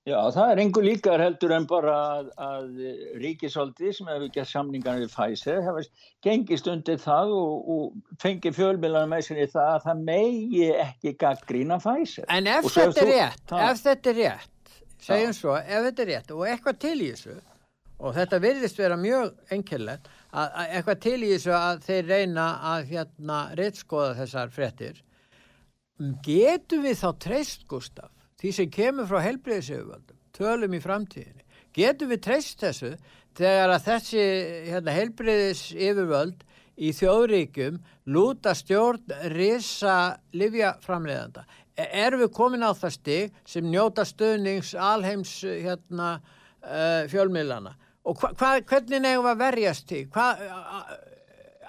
[0.03, 4.99] Já, það er engur líkar heldur en bara að, að ríkisvaldi sem hefur gert samningar
[4.99, 5.87] við Pfizer hefur
[6.27, 11.15] gengist undir það og, og fengið fjölmjölan með sér í það að það megi ekki
[11.23, 12.27] gaggrína Pfizer.
[12.35, 14.75] En ef þetta er rétt, ef þetta er rétt,
[15.07, 17.39] segjum svo, ef þetta er rétt og eitthvað til í þessu,
[18.03, 22.47] og þetta virðist vera mjög einkennlegt, að, að eitthvað til í þessu að þeir reyna
[22.73, 25.03] að hérna réttskoða þessar fréttir,
[26.27, 28.11] getum við þá treyst, Gustaf,
[28.43, 32.97] því sem kemur frá helbriðisöfuvaldum, tölum í framtíðinni, getum við treyst þessu
[33.39, 34.25] þegar að þessi
[34.73, 36.43] hérna, helbriðisöfuvald
[36.83, 37.79] í þjóðríkjum
[38.11, 41.45] lúta stjórn risa livjaframleðanda.
[41.77, 46.17] Erum við komin á það stig sem njóta stöðnings alheims hérna,
[46.65, 47.77] uh, fjölmiðlana?
[48.03, 50.05] Og hva, hva, hvernig nefnum að verjast því?
[50.15, 50.29] Hva,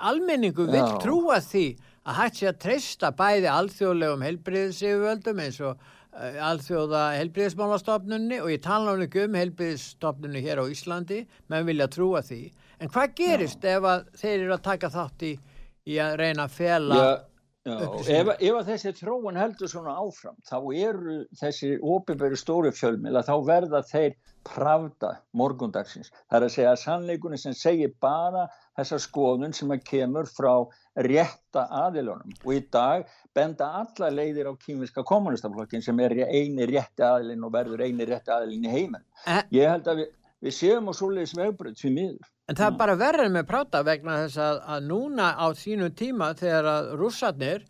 [0.09, 0.99] almenningu vill Já.
[1.03, 1.65] trúa því
[2.03, 8.63] að hægt sé að treysta bæði alþjóðlegum helbriðisiföldum eins og uh, alþjóða helbriðismálastofnunni og ég
[8.65, 11.21] tala nú ekki um helbriðisstofnunni hér á Íslandi,
[11.53, 12.41] menn vilja trúa því.
[12.81, 15.35] En hvað gerist ef að þeir eru að taka þátt í,
[15.87, 17.32] í að reyna að fela Já, já.
[17.65, 23.33] Ef, ef að þessi þróun heldur svona áfram þá eru þessi óbyrberu stóru fjölmila þá
[23.47, 26.09] verða þeir pravda morgundagsins.
[26.27, 30.51] Það er að segja að sannleikunni sem segir bara þessa skoðun sem að kemur frá
[31.07, 37.05] rétta aðilunum og í dag benda alla leiðir á kýminska kommunistaflokkin sem er eini rétti
[37.07, 39.05] aðilin og verður eini rétti aðilin í heiminn.
[39.23, 40.11] Eh, Ég held að við,
[40.43, 42.31] við séum á svoleiðis vegbröð því miður.
[42.51, 46.33] En það er bara verður með práta vegna þess að, að núna á sínum tíma
[46.39, 47.63] þegar að rússarnir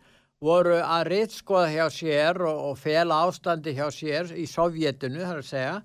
[0.44, 5.50] voru að reytskoða hjá sér og, og fela ástandi hjá sér í Sovjetinu, þar að
[5.52, 5.76] segja,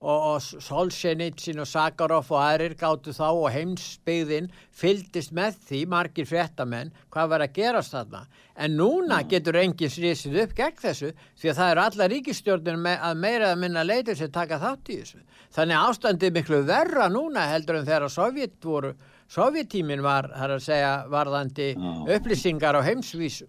[0.00, 6.28] og, og Solzhenitsyn og Sakharov og aðrir gáttu þá og heimsbyggðin fyldist með því, margir
[6.28, 8.22] fréttamenn, hvað var að gerast þarna.
[8.58, 12.94] En núna getur enginn srísið upp gegn þessu því að það eru alla ríkistjórnir me
[13.10, 15.22] að meira að minna leitur sem taka þátt í þessu.
[15.54, 18.94] Þannig ástandið er miklu verra núna heldur en þegar Sovjet voru,
[19.28, 21.94] Sovjettímin var, þar að segja, varðandi Já.
[22.16, 23.48] upplýsingar á heimsvísu.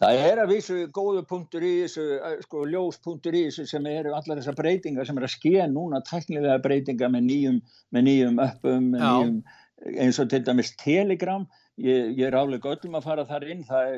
[0.00, 4.14] Það er að vísu góðu punktur í þessu, eh, sko ljóspunktur í þessu sem eru
[4.16, 7.60] allar þessar breytingar sem er að skeja núna tæknilega breytingar með nýjum,
[7.94, 9.36] með nýjum uppum, með nýjum,
[10.02, 11.46] eins og til dæmis Telegram,
[11.78, 13.96] ég, ég er álega öllum að fara þar inn, það,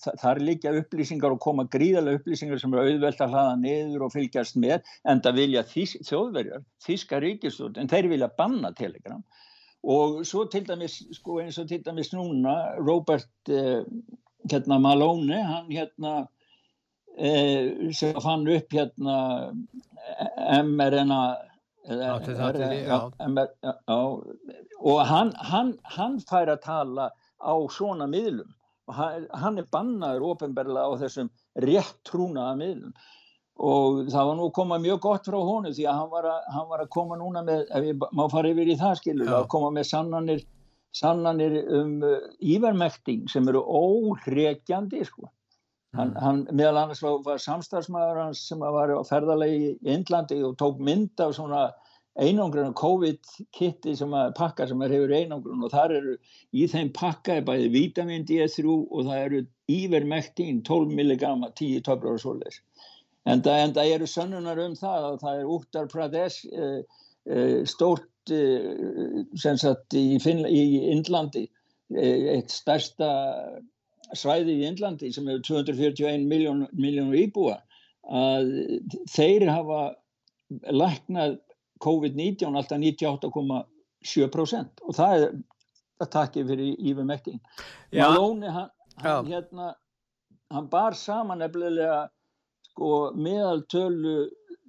[0.00, 4.08] það, það er líka upplýsingar og koma gríðarlega upplýsingar sem eru auðvelt að hlaða niður
[4.08, 9.24] og fylgjast með, en það vilja þís, þjóðverjar, þíska ríkistjórn, en þeir vilja banna Telegram.
[9.86, 13.84] Og svo til dæmis, sko eins og til dæmis núna, Robert eh,
[14.52, 16.14] hérna Malone, hann hérna
[17.18, 19.16] eh, sem fann upp hérna
[20.62, 21.22] mRNA
[24.80, 28.50] og hann, hann, hann fær að tala á svona miðlum.
[28.86, 31.30] Og hann, er bannaður ofinberlega á þessum
[31.62, 32.92] rétt trúnaða miðlum.
[33.56, 36.40] Og það var nú að koma mjög gott frá honum því að hann var að,
[36.52, 39.36] hann var að koma núna með, ef ég má fara yfir í það skilur, Já.
[39.38, 40.42] að koma með sannanir
[40.94, 41.98] sannanir um
[42.40, 45.30] ívermekting sem eru óhrekjandi sko.
[45.96, 46.20] Hann, Mm.
[46.20, 50.78] hann meðal annars var, var samstarfsmaður hans sem var á ferðalegi í Indlandi og tók
[50.78, 51.70] mynd af svona
[52.16, 56.16] einangrun og COVID-kitti sem að pakka sem er hefur einangrun og þar eru
[56.52, 62.16] í þeim pakka er bæði vitamin D3 og það eru ívermektín 12 milligramma 10 töflar
[62.16, 62.60] og svoleiðis.
[63.26, 66.82] En það, eru sönnunar um það að það er Uttar Pradesh uh,
[67.28, 73.08] uh, stórt sagt í, Finnla, í Indlandi uh, eitt stærsta
[74.14, 77.56] svæði í Indlandi sem hefur 241 miljón, miljónur íbúa
[78.06, 78.52] að
[79.10, 79.80] þeir hafa
[80.70, 81.38] læknað
[81.82, 85.22] COVID-19 alltaf 98,7% og það er
[86.02, 87.40] að takki fyrir ívermekting.
[87.90, 88.06] Já.
[88.06, 88.70] Malóni hann,
[89.02, 89.66] hann, hérna,
[90.52, 92.00] hann bar saman nefnilega
[92.70, 94.18] sko, meðaltölu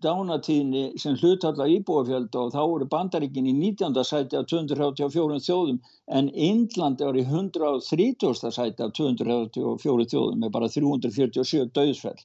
[0.04, 3.98] dánatíðni sem hlutalla íbúafjölda og þá voru bandaríkin í 19.
[4.06, 5.80] sæti af 234 þjóðum
[6.20, 8.52] en Indlandi var í 130.
[8.58, 12.20] sæti af 234 þjóðum með bara 347 döðsfell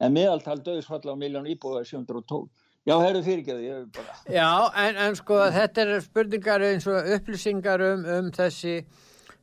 [0.00, 2.48] en meðaltal döðsfall á miljón íbúa er 712.
[2.88, 4.14] Já, herru fyrirgeðu, bara...
[4.32, 4.48] Já,
[4.86, 8.78] en, en sko þetta er spurningar eins og upplýsingar um, um þessi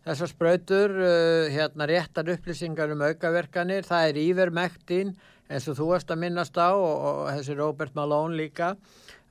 [0.05, 5.13] þessar sprautur, uh, hérna réttar upplýsingar um aukaverkanir, það er ívermektin
[5.49, 8.73] eins og þú varst að minnast á og, og þessi Robert Malone líka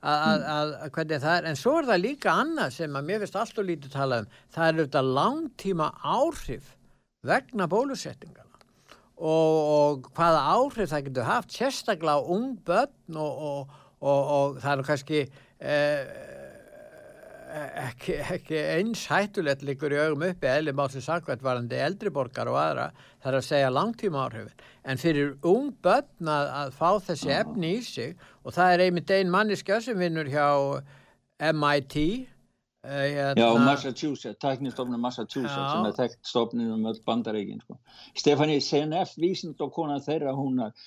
[0.05, 3.07] að, að, að, að hvernig það er, en svo er það líka annað sem að
[3.09, 6.73] mér finnst alltaf lítið tala um, það er auðvitað langtíma áhrif
[7.25, 8.43] vegna bólusettingana
[9.15, 14.61] og, og hvaða áhrif það getur haft sérstaklega á ung börn og, og, og, og
[14.63, 16.01] það er kannski eh,
[17.55, 22.87] ekki, ekki eins hættulegt líkur í augum uppi eðli málsins sakvært varandi eldriborgar og aðra
[23.23, 27.75] það er að segja langtíma áhrifin en fyrir ung börn að, að fá þessi efni
[27.77, 30.47] í sig og það er einmitt ein manniska sem vinnur hjá
[31.39, 35.71] MIT eh, hérna, Já, Massachusetts, tæknistofnun Massachusetts Já.
[35.71, 37.79] sem er þekkt stofnun um öll bandareikin sko.
[38.17, 40.85] Stefani CNF vísind og konan þeirra hún að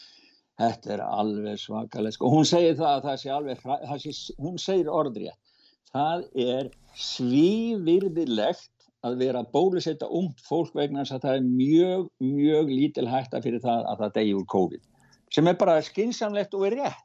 [0.58, 2.32] þetta er alveg svakalega sko.
[2.32, 5.47] hún segir það að það sé alveg það sé, hún segir orðrétt
[5.92, 8.74] það er svívirðilegt
[9.06, 13.62] að vera bólusetta ungt fólk vegna þess að það er mjög, mjög lítil hætta fyrir
[13.62, 14.86] það að það degi úr COVID
[15.34, 17.04] sem er bara skinsamlegt og er rétt.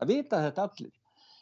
[0.00, 0.92] Að vita þetta allir.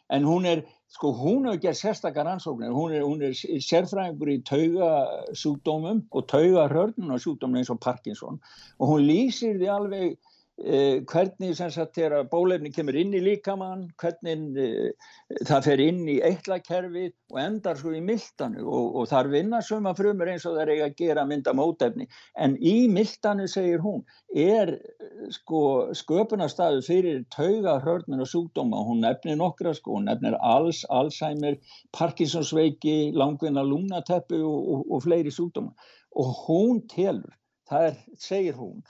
[0.09, 4.39] En hún er, sko hún hefur gert sérstakar rannsóknir, hún er, hún er sérfræðingur í
[4.49, 8.39] taugasjúkdómum og taugarhörnun og sjúkdómum eins og Parkinson.
[8.81, 10.17] Og hún lýsir því alveg
[10.59, 15.11] hvernig sem sagt þegar bólefni kemur inn í líkamann, hvernig eh,
[15.47, 19.93] það fer inn í eitlakerfið og endar svo í miltanu og, og þar vinna suma
[19.95, 22.09] frumur eins og það er eiga að gera mynda mótefni.
[22.35, 24.03] En í miltanu segir hún
[24.35, 25.63] er eh, sko
[25.95, 28.83] sköpunarstaðu fyrir taugarhörnun og sjúkdóma.
[28.89, 31.55] Hún nefnir nokkra sko, hún nefnir alls, Alzheimer,
[31.95, 35.71] Parkinsonsveiki langvinna lungnateppu og, og, og fleiri sjúkdóma.
[36.19, 37.31] Og hún telur,
[37.69, 38.81] það er, segir hún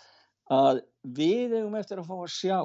[0.49, 2.59] að við eigum eftir að fá að sjá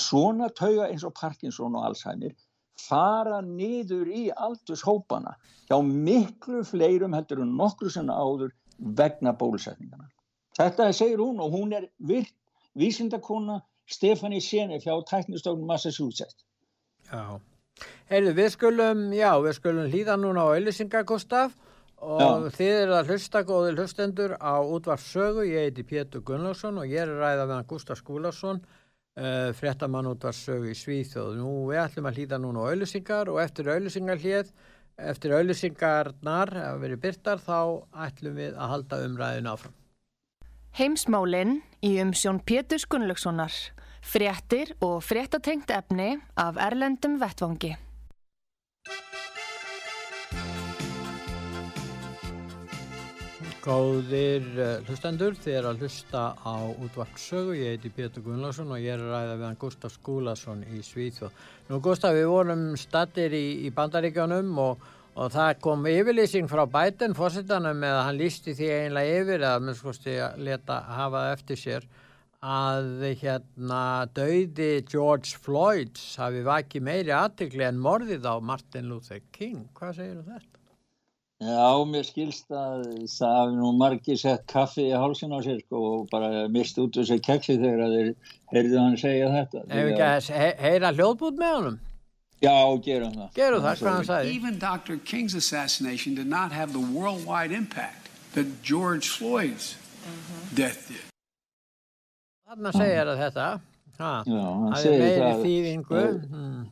[0.00, 2.32] svona tauga eins og Parkinson og Alzheimer
[2.80, 5.34] fara niður í aldurshópana
[5.68, 10.08] hjá miklu fleirum heldur en nokkru sem áður vegna bólusetningana.
[10.56, 12.32] Þetta segir hún og hún er virt
[12.76, 16.44] vísindakona Stefani Senef hjá tæknistofnum Massachusetts.
[17.10, 17.38] Já.
[18.10, 21.52] Heyrðu, við skulum, já, við skulum hlýða núna á Öllisinga, Gustaf,
[22.04, 22.50] og Já.
[22.58, 27.14] þið eru að hlusta góði hlustendur á útvarssögu, ég heiti Pétur Gunnlaugsson og ég er
[27.16, 28.60] ræða með hann Gustaf Skúlason,
[29.16, 31.38] uh, fréttamann útvarssögu í Svíþjóð.
[31.40, 34.52] Nú, við ætlum að hlýða núna á Öllisingar og eftir Öllisingar hlýð,
[34.96, 39.74] eftir Öllisingarnar að verið byrtar, þá ætlum við að halda umræðin áfram.
[40.76, 43.54] Heimsmálinn í umsjón Pétur Gunnlaugssonar.
[44.06, 47.72] Fréttir og fréttatengt efni af Erlendum Vettvangi.
[53.66, 58.94] Góðir uh, hlustendur, þið er að hlusta á útvarpsögu, ég heiti Pétur Gunnlaugsson og ég
[58.94, 61.40] er að ræða við hann Gustaf Skúlason í Svíþjóð.
[61.72, 64.86] Nú Gustaf, við vorum stattir í, í bandaríkjónum og,
[65.18, 69.64] og það kom yfirlýsing frá Biden fórsetanum með að hann lísti því einlega yfir eða
[69.66, 71.88] með skoðsti að leta hafa eftir sér
[72.46, 73.80] að hérna
[74.14, 79.66] dauði George Floyd hafi vakið meiri aðtikli en morðið á Martin Luther King.
[79.74, 80.55] Hvað segir þú þetta?
[81.36, 85.80] Já, mér skilst að það hafi nú margir sett kaffi í hálsin á sér sko,
[85.98, 88.08] og bara mist út þessi keksi þegar þeir
[88.54, 89.64] heyrðu hann segja þetta.
[89.68, 91.76] Ef ekki að he heyra hljóðbút með honum?
[92.40, 93.28] Já, gerum það.
[93.36, 94.32] Gerum það, hvað hann sagði?
[94.38, 94.96] Even Dr.
[95.04, 99.74] King's assassination did not have the worldwide impact that George Floyd's
[100.54, 101.04] death did.
[102.48, 103.46] Þannig að segja þetta
[103.98, 105.44] ha, Já, hann það er segir meiri það.
[105.44, 106.64] þýðingu það- hmm.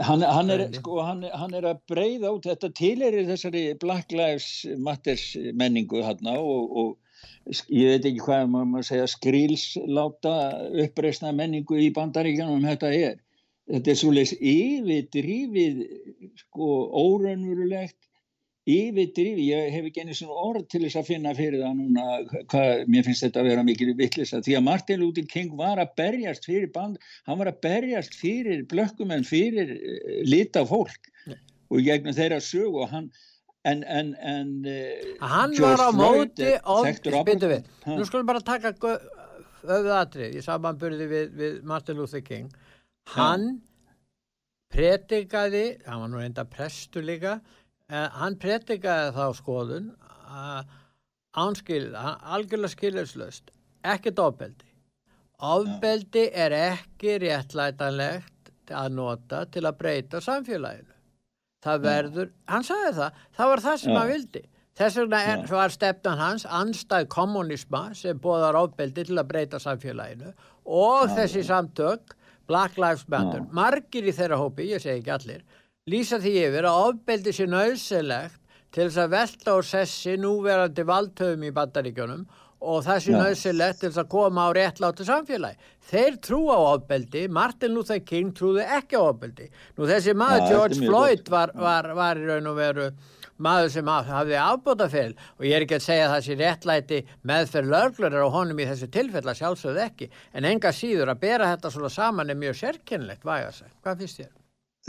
[0.00, 4.46] Hann, hann, er, sko, hann, hann er að breyða út, þetta tilerir þessari Black Lives
[4.80, 5.24] Matters
[5.60, 10.32] menningu hérna og, og sk- ég veit ekki hvað maður maður segja skrílsláta
[10.86, 13.18] uppreisna menningu í bandaríkjanum þetta er.
[13.68, 15.82] Þetta er svolítið yfirdrifið,
[16.40, 16.70] sko,
[17.04, 17.98] óraunverulegt,
[18.68, 22.04] yfirdrifið, ég hef ekki einu svona orð til þess að finna fyrir það núna,
[22.52, 25.96] hvað, mér finnst þetta að vera mikil vittlisa, því að Martin Luther King var að
[25.98, 31.10] berjast fyrir band, hann var að berjast fyrir blökkumenn, fyrir uh, lita fólk
[31.72, 33.08] og í gegnum þeirra sög og hann,
[33.66, 37.96] en, en, en uh, Hann George var á móti þekktur spytu við, Ha.
[37.98, 38.76] nú skulum bara taka
[39.62, 42.46] öðu atrið í samanburði við, við Martin Luther King.
[43.16, 43.56] Hann
[44.72, 47.40] pretikaði hann var nú enda prestur líka
[47.92, 49.90] eh, hann pretikaði þá skoðun
[51.32, 54.68] ánskil, algjörlega skilurslaust ekkert ofbeldi.
[55.42, 60.90] Ofbeldi er ekki réttlætanlegt að nota til að breyta samfélaginu.
[61.62, 64.42] Það verður, hann sagði það það var það sem hann vildi.
[64.72, 70.32] Þess vegna er, var stefnan hans anstæð kommunisma sem bóðar ofbeldi til að breyta samfélaginu
[70.64, 72.16] og þessi samtök
[72.48, 75.44] Black Lives Matter, margir í þeirra hópi, ég segi ekki allir
[75.90, 78.36] lýsa því yfir að ofbeldi sé nöðsilegt
[78.72, 82.20] til þess að velta og sessi núverandi valdhöfum í bandaríkjunum
[82.62, 85.56] og það sé nöðsilegt til þess að koma á réttlátu samfélagi.
[85.90, 89.48] Þeir trú á ofbeldi, Martin Luther King trúði ekki á ofbeldi.
[89.76, 92.86] Nú þessi maður er George Floyd var, var, var í raun og veru
[93.42, 96.36] maður sem haf- hafði afbóta fyrir og ég er ekki að segja að það sé
[96.38, 100.08] réttlæti meðferð löglurar á honum í þessu tilfella sjálfsögð ekki
[100.38, 103.74] en enga síður að bera þetta svona saman er mjög sérkennilegt væga sig.
[103.82, 104.30] Hvað finnst þér?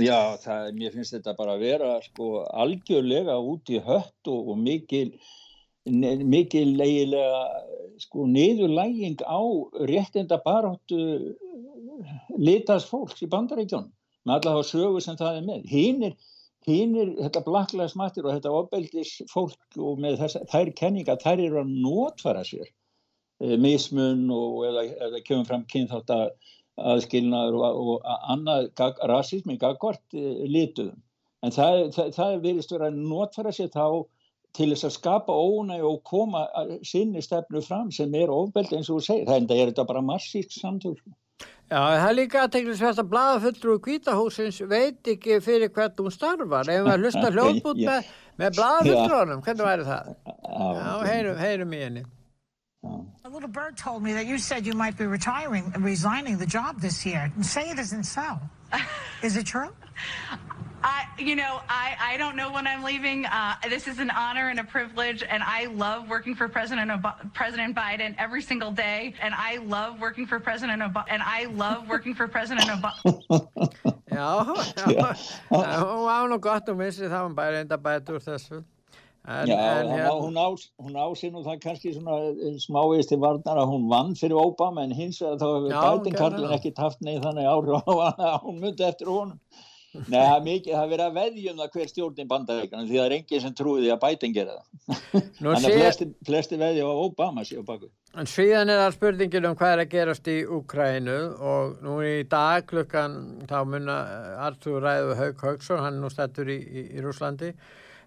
[0.01, 4.57] Já, það, mér finnst þetta bara að vera sko algjörlega út í hött og, og
[4.57, 5.11] mikil,
[5.85, 7.43] mikil eiginlega
[8.01, 9.41] sko niðurlæging á
[9.85, 11.35] réttinda baráttu
[12.41, 13.91] litast fólks í bandaríkjónum
[14.25, 15.67] með allavega sögu sem það er með.
[15.69, 16.15] Hinnir,
[16.65, 21.43] hinnir, þetta Black Lives Matter og þetta ofbeldis fólk og með þess, þær kenninga, þær
[21.43, 26.29] eru að notfæra sér eh, mismun og eða, eða kemur fram kynþátt að
[26.81, 30.99] aðskilnaður og, og annað gag, rasismi gagvart e, lituðum.
[31.43, 33.87] En það, það, það virðist vera að notfæra sér þá
[34.53, 36.45] til þess að skapa ónæg og koma
[36.85, 39.27] sinni stefnu fram sem er ofbeldi eins og þú segir.
[39.29, 41.01] Það er þetta bara massísk samtök.
[41.01, 41.13] sko.
[41.71, 46.69] Já, það er líka aðteglisvert að blaðafulltrú kvítahúsins veit ekki fyrir hvert hún starfar.
[46.69, 47.87] Ef maður hlusta hljóðbút Já.
[47.89, 48.11] með,
[48.41, 50.11] með blaðafulltrúanum, hvernig væri það?
[50.43, 52.05] Já, heyrum, heyrum í henni.
[52.83, 56.81] A little bird told me that you said you might be retiring, resigning the job
[56.81, 57.31] this year.
[57.41, 58.37] Say it isn't so.
[59.21, 59.69] Is it true?
[60.83, 63.25] I, you know, I, I don't know when I'm leaving.
[63.25, 67.33] Uh, this is an honor and a privilege, and I love working for President Ob-
[67.33, 69.13] President Biden every single day.
[69.21, 72.99] And I love working for President Ob- and I love working for President Obama.
[74.11, 74.43] Já,
[74.75, 75.15] já,
[75.49, 78.63] já, hún var nú gott og missi það, hún bara reynda bæta úr þessu.
[79.23, 80.47] En, Já, en, hérna- hún, á,
[80.83, 82.17] hún á sér nú það kannski svona
[82.59, 86.01] smávegist til varnar að hún vann fyrir Obama en hins vegar þá hefur Já, hún
[86.01, 86.55] Biden gerði Karlin það.
[86.57, 89.39] ekki taft neið þannig áhrif á hún myndi eftir honum.
[89.93, 93.03] Nei, það er mikið, það er verið að veðjum það hver stjórnin bandaríkana því það
[93.05, 94.95] er enginn sem trúið því að Biden gera það.
[95.37, 97.89] Þannig að flesti, flesti veðja á Obama séu baku.
[98.17, 101.19] En síðan er það spurningin um hvað er að gerast í Úkrænu
[101.51, 103.99] og nú í dag klukkan þá munna
[104.49, 107.53] Artur Ræðu Haug Haugsson, hann er nú stættur í, í, í Rúslandi.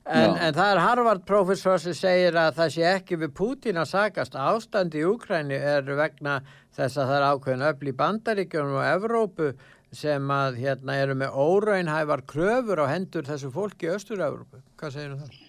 [0.06, 4.36] En, en það er Harvard-professor sem segir að það sé ekki við Pútín að sagast.
[4.38, 6.36] Ástand í Úkrænu er vegna
[6.76, 9.50] þess að það er ákveðin öfl í Bandaríkjunum og Evrópu
[9.96, 14.62] sem að hérna eru með óraunhæfar kröfur á hendur þessu fólki í Östur-Evrópu.
[14.78, 15.42] Hvað segir um það?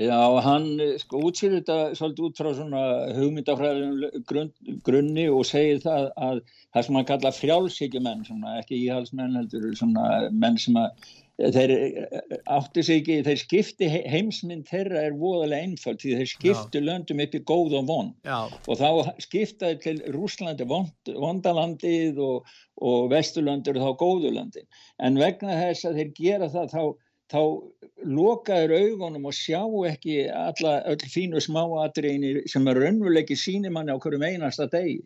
[0.00, 0.68] Já, hann
[1.02, 2.82] sko útsýr þetta svolítið út frá svona
[3.18, 4.52] hugmyndafræðum grunn,
[4.86, 6.38] grunni og segir það að
[6.72, 11.10] það sem hann kalla frjálsíkjumenn, svona ekki íhalsmenn heldur, svona menn sem að
[11.40, 12.22] þeir eh,
[12.52, 17.22] átti sig ekki, þeir skipti he- heimsmynd þeirra er voðalega einföld því þeir skiptu löndum
[17.24, 18.10] upp í góð og von.
[18.28, 18.38] Já,
[18.68, 24.68] og þá skiptaði til Rúslandi vond, vondalandið og, og vesturlandur þá góðurlandin
[25.00, 26.82] en vegna þess að þeir gera það þá,
[27.30, 27.42] þá
[28.20, 29.60] lokaður augunum og sjá
[29.90, 35.02] ekki alla öll fínu smáatriðinir sem er raunveruleiki sínimanni á hverjum einasta degi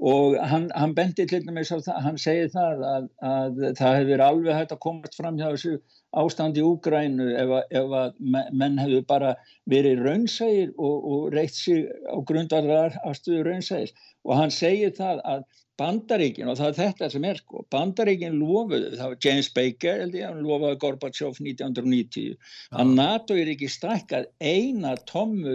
[0.00, 4.22] og hann, hann bendi til dæmis á það, hann segir það að, að það hefur
[4.26, 5.74] alveg hægt að komast fram hjá þessu
[6.22, 9.34] ástandi í Úgrænu ef, að- ef að me- menn hefur bara
[9.70, 13.92] verið raunsægir og, og reitt sig á grundarðar afstöðu raunsægis
[14.24, 15.44] og hann segir það að
[15.80, 20.14] Bandaríkin og það er þetta sem er sko, Bandaríkin lofuðu, það var James Baker held
[20.18, 22.36] ég, hann lofaði Gorbachev 1990
[22.76, 25.54] að NATO er ekki stækkað eina tommu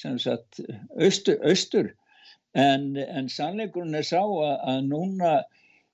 [0.00, 0.60] sem sagt
[0.96, 1.90] austur, austur.
[2.56, 5.32] En, en sannleikurinn er sá að, að núna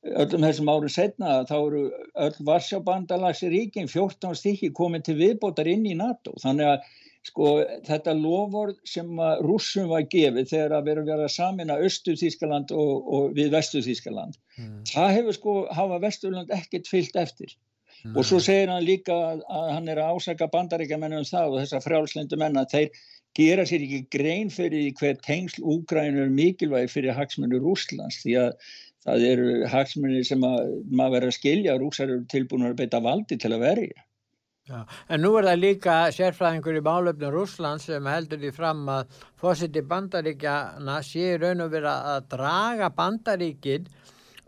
[0.05, 1.81] öllum þessum árum setna þá eru
[2.27, 6.93] öll Varsjabandalags ríkin 14 stykki komið til viðbótar inn í NATO þannig að
[7.25, 7.51] sko
[7.87, 13.37] þetta loford sem rússum var gefið þegar að vera að samina Östu Þískaland og, og
[13.39, 14.83] við Vestu Þískaland mm.
[14.93, 17.55] það hefur sko hafa Vesturland ekkert fyllt eftir
[18.05, 18.13] mm.
[18.13, 22.41] og svo segir hann líka að hann er að ásaka bandaríkjamennum það og þessar frjálslindu
[22.41, 22.93] menna þeir
[23.39, 28.73] gera sér ekki grein fyrir hver tengsl Úgrænur mikilvæg fyrir hagsmunni Rúslands því að
[29.05, 33.39] það eru hagsmunni sem að maður verður að skilja rúsar eru tilbúin að beita valdi
[33.41, 34.05] til að verja
[34.65, 34.79] Já,
[35.13, 39.83] en nú er það líka sérfræðingur í málöfnum Rúsland sem heldur því fram að fósiti
[39.91, 43.91] bandaríkjana sé raun og vera að draga bandaríkin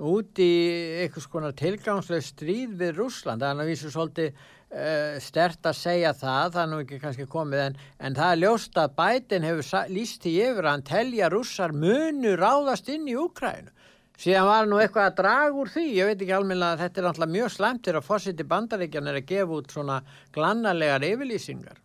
[0.01, 0.55] út í
[1.03, 3.45] einhvers konar tilgangsleg stríð við Rúsland.
[3.45, 4.41] Það er náttúrulega svolítið
[4.77, 8.43] uh, stert að segja það, það er nú ekki kannski komið en, en það er
[8.45, 13.17] ljóst að bætin hefur líst í yfir að hann telja rússar munu ráðast inn í
[13.19, 13.73] Úkrænu
[14.21, 17.09] síðan var nú eitthvað að draga úr því ég veit ekki almenna að þetta er
[17.11, 19.99] alltaf mjög slemtir að fósiti bandaríkjan er að gefa út svona
[20.35, 21.83] glannalegar yfirlýsingar.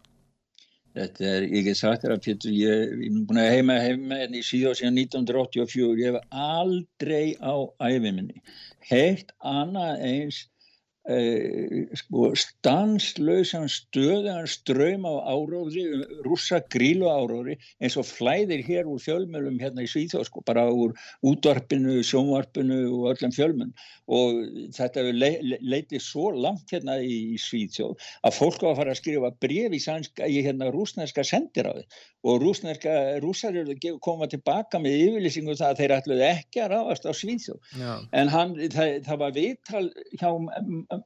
[0.91, 4.33] Þetta er, ég get sagt þér að Pétur, ég er búin að heima heima en
[4.35, 8.41] í síðan síðan 1984 ég hef aldrei á æfiminni
[8.89, 10.41] heilt annað eins
[11.01, 19.57] sko, stanslausan stöðan ströym á áróðri rússa grílu áróðri eins og flæðir hér úr fjölmjölum
[19.57, 20.93] hérna í Svíþjóð sko, bara úr
[21.25, 23.73] útvarpinu, sjónvarpinu og öllum fjölmjölum
[24.13, 24.43] og
[24.77, 29.01] þetta le, le, leiti svo langt hérna í, Svíþjóð að fólk á að fara að
[29.01, 29.81] skrifa bref í,
[30.29, 31.87] í hérna rúsneska sendiráði
[32.21, 36.71] og rúsneska, rússar eru að koma tilbaka með yfirlýsingu það að þeir ætluði ekki að
[36.75, 37.59] ráðast á Svíþjóð.
[37.81, 37.91] Já.
[38.13, 39.85] en hann, það, það var viðtal
[40.21, 40.29] hjá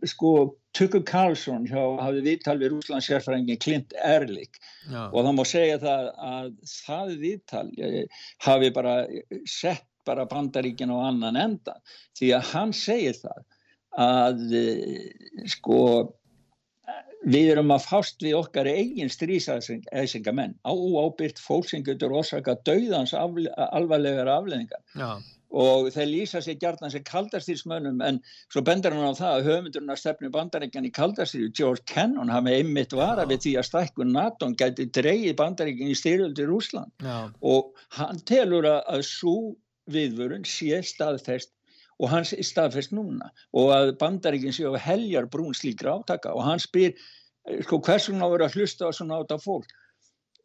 [0.10, 0.32] sko
[0.76, 4.60] Tukur Karlsson hjá hafði viðtal við Rúslands sérfrængin Clint Ehrlich.
[4.90, 5.08] Já.
[5.12, 8.96] og það má segja það að það viðtal eh, hafi bara
[9.50, 11.80] sett bara bandaríkin á annan enda
[12.18, 13.42] því að hann segir það
[14.06, 15.80] að eh, sko
[17.26, 23.16] við erum að fást við okkar eigin strísæsingamenn á ábyrgt fólk sem getur orsaka dauðans
[23.18, 25.24] alvarlegar afleðingar Já
[25.56, 28.20] og þeir lýsa sér gjarnan sem kaldastýrsmönnum en
[28.52, 32.58] svo bendur hann á það að höfundurinn að stefnu bandaríkjan í kaldastýri George Kennan hafi
[32.60, 37.32] einmitt vara við því að stækkun NATO gæti dreyið bandaríkjan í styrjöldi Rúsland Já.
[37.40, 39.56] og hann telur að, svo
[39.92, 41.54] viðvörun sé staðfest
[42.02, 46.34] og hans er staðfest núna og að bandaríkjan sé á heljar brún slíkra átaka.
[46.36, 49.72] Og hann spyr eh, sko, hversun á að vera að hlusta á svona áta fólk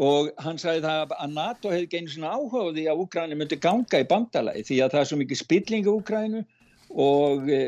[0.00, 4.08] og hann sagði það að NATO hefði genið svona áhugaði að Úgræni myndi ganga í
[4.08, 6.42] bandalagi því að það er svo mikið spilling í Úgrænu
[6.90, 7.60] og e,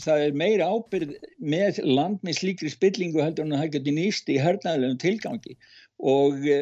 [0.00, 1.12] það er meira ábyrð
[1.42, 5.56] með land með slíkri spillingu heldur en það getið nýst í hernaðilegum tilgangi.
[6.00, 6.60] Og e,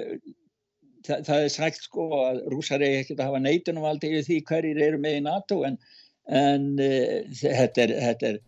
[1.07, 4.83] það, það er sagt sko að rúsar er ekkert að hafa neitunum aldrei því hverjir
[4.89, 5.79] eru með í NATO en,
[6.27, 6.91] en e,
[7.39, 8.41] þetta er, þetta er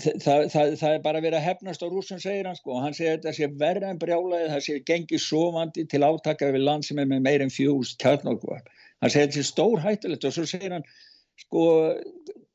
[0.00, 2.96] það, það, það er bara verið að hefnast á rúsum segir hann sko og hann
[2.96, 7.00] segir þetta sé verða en brjálaði það sé gengið sovandi til átaka við land sem
[7.02, 10.86] er með meirinn fjúst kjarnokvar hann segir þetta sé stór hættulegt og svo segir hann
[11.40, 11.64] sko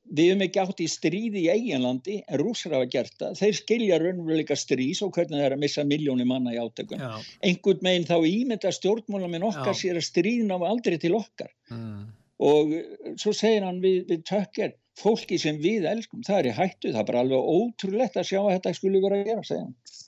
[0.06, 3.40] við hefum ekki átt í stríði í eiginlandi en rúsar hafa gert það.
[3.40, 7.02] Þeir skilja raunveruleika strís og hvernig það er að missa miljónir manna í átökum.
[7.46, 9.80] Einhvern meginn þá ímynda stjórnmálamenn okkar Já.
[9.82, 11.50] sér að stríðin á aldrei til okkar.
[11.74, 12.06] Mm.
[12.46, 12.74] og
[13.22, 17.02] svo segir hann við, við tökker fólki sem við elskum, það er í hættu það
[17.02, 20.02] er bara alveg ótrúlegt að sjá að þetta skulle vera að gera, segja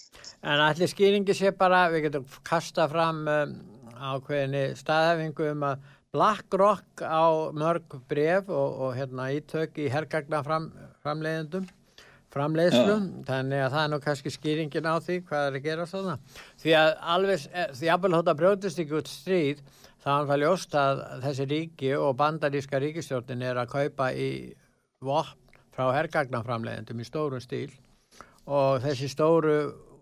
[0.47, 3.55] En allir skýringi sé bara, við getum kasta fram um,
[3.97, 10.69] ákveðinni staðhefingu um að BlackRock á mörg bref og, og hérna ítök í herrgagna fram,
[11.03, 11.65] framleiðendum
[12.33, 13.25] framleiðslum, ja.
[13.27, 16.15] þannig að það er nú kannski skýringin á því hvað er að gera svona
[16.61, 19.61] því að alveg, eh, því að Abel Hóta brjótist ekki út stríð
[20.03, 24.29] þá er það ljóst að þessi ríki og bandaríska ríkistjórnin er að kaupa í
[25.03, 27.69] vopn frá hergagnaframlegendum í stórum stíl
[28.47, 29.57] og þessi stóru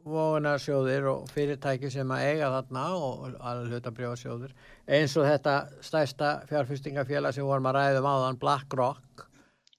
[0.06, 4.54] vogunarsjóðir og fyrirtæki sem að eiga þarna og alveg hlutabrjóðsjóðir
[4.98, 9.26] eins og þetta stæsta fjárfestingafélag sem vorum að ræðum áðan BlackRock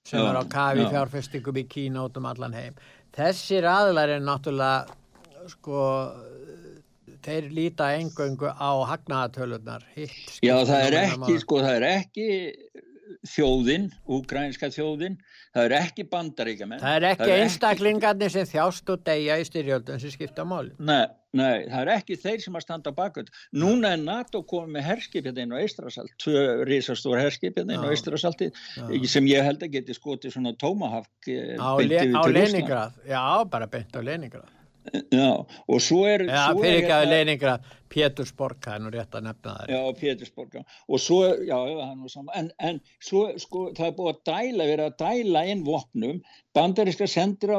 [0.06, 0.90] sem já, er á kafi já.
[0.90, 2.76] fjárfestingum í Kína út um allan heim
[3.16, 4.98] þessir aðlar er náttúrulega
[5.54, 5.84] sko
[7.22, 12.28] þeir líta engöngu á hagnaðatölunar Já það er ekki sko það er ekki
[13.26, 15.16] þjóðin, ugrænska þjóðin
[15.54, 20.12] það er ekki bandaríkjaman það er ekki einstaklingarnir sem þjást og deyja í styrjöldun sem
[20.14, 20.72] skipta máli.
[20.78, 24.88] Nei, nei, það er ekki þeir sem að standa bakvöld núna er NATO komið með
[24.90, 28.50] herskipið inn á Eistrasalt, tvö risastór herskipið inn á Eistrasalti
[29.07, 33.00] sem ég held að geti skotið svona tómahafk eh, á, le á Leningrad.
[33.07, 34.55] Já, bara beint á Leningrad
[35.12, 36.26] Já, og svo er...
[36.28, 37.59] Já, svo fyrir ekki að leiningra
[37.93, 39.70] Pétursborg, það er nú rétt að nefna það.
[39.72, 40.57] Já, Pétursborg.
[40.91, 42.32] Og svo, já, það er nú saman.
[42.41, 46.18] En, en svo, sko, það er búið að dæla, verið að dæla inn vopnum.
[46.57, 47.59] Bandaríska sendir á,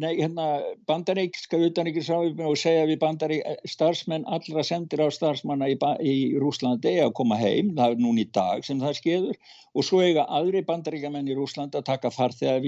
[0.00, 0.46] nei, hérna,
[0.88, 7.14] bandaríkska utanríkisráðum og segja við bandarík, starfsmenn, allra sendir á starfsmanna í, í Rúslandi að
[7.18, 9.42] koma heim, það er núna í dag sem það skeður.
[9.74, 12.62] Og svo eiga aðri bandaríkamenn í Rúslandi að taka farþegar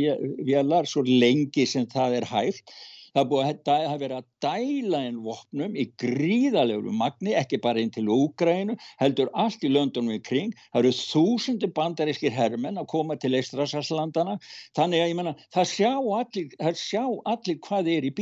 [0.49, 2.77] vélar svo lengi sem það er hægt.
[3.17, 8.11] Það er hafi verið að dæla inn vopnum í gríðalegu magni, ekki bara inn til
[8.13, 10.53] Úgrænu, heldur allt í löndunum í kring.
[10.75, 14.37] Það eru þúsundir bandarískir hermenn að koma til Eistrasaslandana.
[14.77, 18.13] Þannig að ég menna, það sjá allir, það sjá allir hvað er í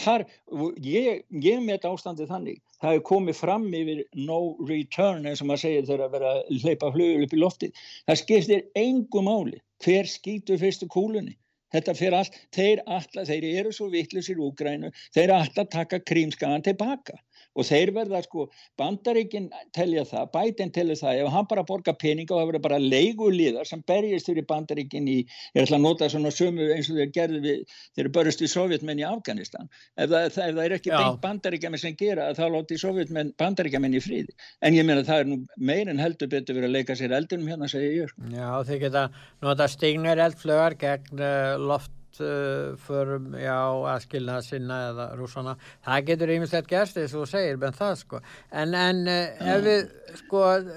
[0.00, 0.32] þarf,
[0.80, 2.64] ég, ég met ástandið þannig.
[2.80, 6.64] Það hefur komið fram yfir no return eins og maður segir þegar að vera að
[6.64, 7.84] hleypa flugur upp í loftið.
[8.08, 9.60] Það skiptir engu máli.
[9.84, 11.36] Hver skýtur fyrstu kúlunni?
[11.74, 17.20] Þetta fyrir allt, þeir alltaf, þeir eru svo vittlusir úgrænu, þeir alltaf taka krímskagan tilbaka
[17.58, 18.46] og þeir verða sko,
[18.80, 22.80] bandaríkinn telja það, bætinn telja það, ef hann bara borgar peninga og það verður bara
[22.82, 25.18] leigulíðar sem berjast fyrir bandaríkinn í,
[25.56, 29.02] ég ætla að nota svona sömu eins og þeir gerðu við, þeir börjast við sovjetmenn
[29.02, 32.80] í Afganistan, ef það, það, ef það er ekki beint bandaríkjamenn sem gera þá láti
[32.80, 35.40] sovjetmenn bandaríkjamenn í fríði, en ég meina það er nú
[35.70, 38.12] meir en heldur betur verið að leika sér eldunum hérna, segja ég.
[38.12, 38.30] sko.
[38.34, 39.06] Já, þeir geta
[39.42, 43.58] nota stignir eldflögar gegn uh, loft uh, förum, já,
[43.92, 45.54] að skilna sinna eða rúsana.
[45.86, 48.22] Það getur ýmislegt gerst eins og segir, menn það sko.
[48.50, 49.94] En, en uh, ef við
[50.24, 50.74] sko uh,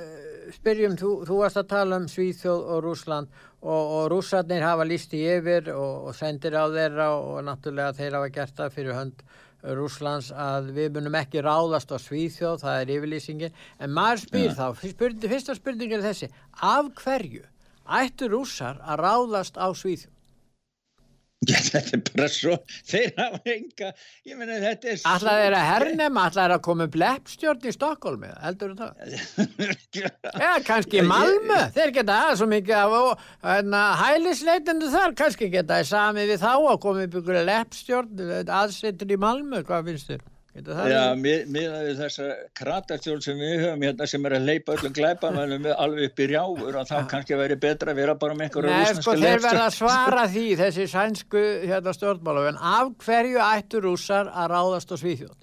[0.54, 5.14] spyrjum, þú, þú varst að tala um Svíþjóð og Rúsland og, og rússarnir hafa líst
[5.16, 9.26] í yfir og, og sendir á þeirra og, náttúrulega þeir hafa gert það fyrir hönd
[9.64, 14.66] Rúslands að við munum ekki ráðast á Svíþjóð, það er yfirlýsingin en maður spyr þá,
[14.82, 16.28] spurning, fyrsta spurning er þessi,
[16.60, 17.46] af hverju
[18.04, 20.13] ættu rússar að ráðast á Svíþjóð?
[21.44, 22.56] Já, þetta er bara svo,
[22.88, 23.90] þeir hafa enga,
[24.30, 27.74] ég meina þetta er Ætlaði þeir að hernema, ætlaði þeir að koma upp leppstjórn í
[27.76, 29.16] Stokkólmi, heldur þú það?
[30.44, 35.82] Eða kannski í Malmö, þeir geta aðeins svo mikið af hérna, hælisleitendu þar, kannski geta
[35.82, 38.28] þeir sami við þá að koma upp ykkur leppstjórn,
[38.62, 40.24] aðsettur í Malmö, hvað finnst þér?
[40.54, 40.62] Já,
[41.10, 41.22] verið?
[41.24, 42.26] mið- miðað við þessa
[42.60, 46.78] kratarstjórn sem við höfum hérna sem er að leipa öllum glæpamælum alveg upp í rjáfur
[46.78, 49.66] og þá kannski væri betra að vera bara með einhverja Nei, rússneska sko, þeir verða
[49.66, 54.96] að svara því, þessi sænsku hérna, stjórnmála, en af hverju ættu rússar að ráðast á
[55.02, 55.36] Svíþjóð?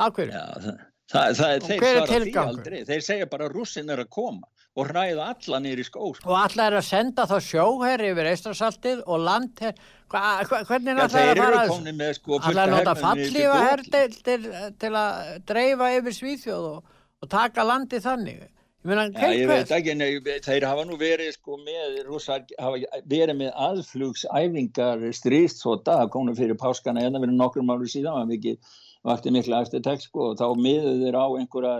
[0.00, 0.32] Af hverju?
[0.32, 0.80] Já, það,
[1.12, 2.78] það, það, þeir svara því aldrei.
[2.88, 6.10] Þeir segja bara að rússin er að koma og ræða alla í skó.
[6.14, 6.28] sko.
[6.28, 9.78] Og allar er að senda þá sjóherri yfir Eistrasaltið og landherr,
[10.12, 13.62] hvernig er allar þeir að fara að sko Allar að nota hermönnum niður til fallífa
[13.70, 14.50] herdeildir
[14.84, 18.44] til að dreifa yfir Svíþjóð og, og taka landi þannig.
[18.86, 20.12] Meina, Já, ég veit ekki, nei,
[20.44, 26.58] þeir hafa nú verið sko með, rússar hafa verið með aðflugsæfingar stríðstóta, það komu fyrir
[26.60, 30.38] páskana en það verið nokkrum ári síðan, það mikið vakti mikla eftir text sko og
[30.38, 31.74] þá miðuð þeir á einhverja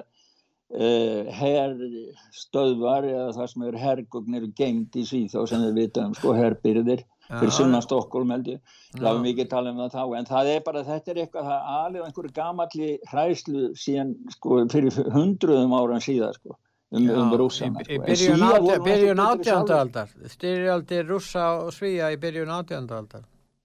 [0.75, 7.05] uh, herstöðvar eða það sem er hergugnir geimt í Svíþjóð sem við vitum sko herbyrðir
[7.27, 7.57] fyrir Já.
[7.59, 9.03] sunnan Stokkólm held ég Já.
[9.03, 11.81] var mikið tala um það þá en það er bara þetta er eitthvað það er
[11.81, 16.59] alveg einhverju gamalli hræslu síðan sko fyrir hundruðum áran síðan sko
[16.91, 18.03] um, um rússana sko.
[18.07, 19.81] Byrjun, Svíar átján, voru nú byrjun ekki betri átjándu sjálfir.
[19.81, 23.25] aldar styrjaldir rússa og svíja í byrjun átjándu aldar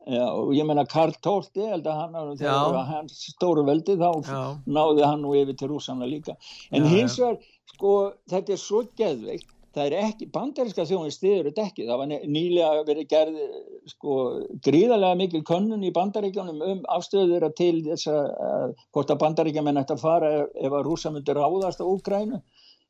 [0.10, 4.41] Já, og ég meina Karl Tólti held að hann, þegar hans stóru veldi þá Já.
[4.66, 6.34] náði hann nú yfir til rússana líka.
[6.74, 7.38] En Já, hins vegar,
[7.76, 7.91] sko,
[8.32, 12.82] þetta er svo geðveikt það er ekki, bandarinska þjóðin stiður þetta ekki, það var nýlega
[12.88, 13.38] verið gerð
[13.91, 14.16] sko,
[14.66, 20.04] gríðarlega mikil könnun í bandaríkjónum um afstöður til þess að hvort að bandaríkjaman ætti að
[20.04, 22.41] fara ef, að rússa myndi ráðast á Úkrænu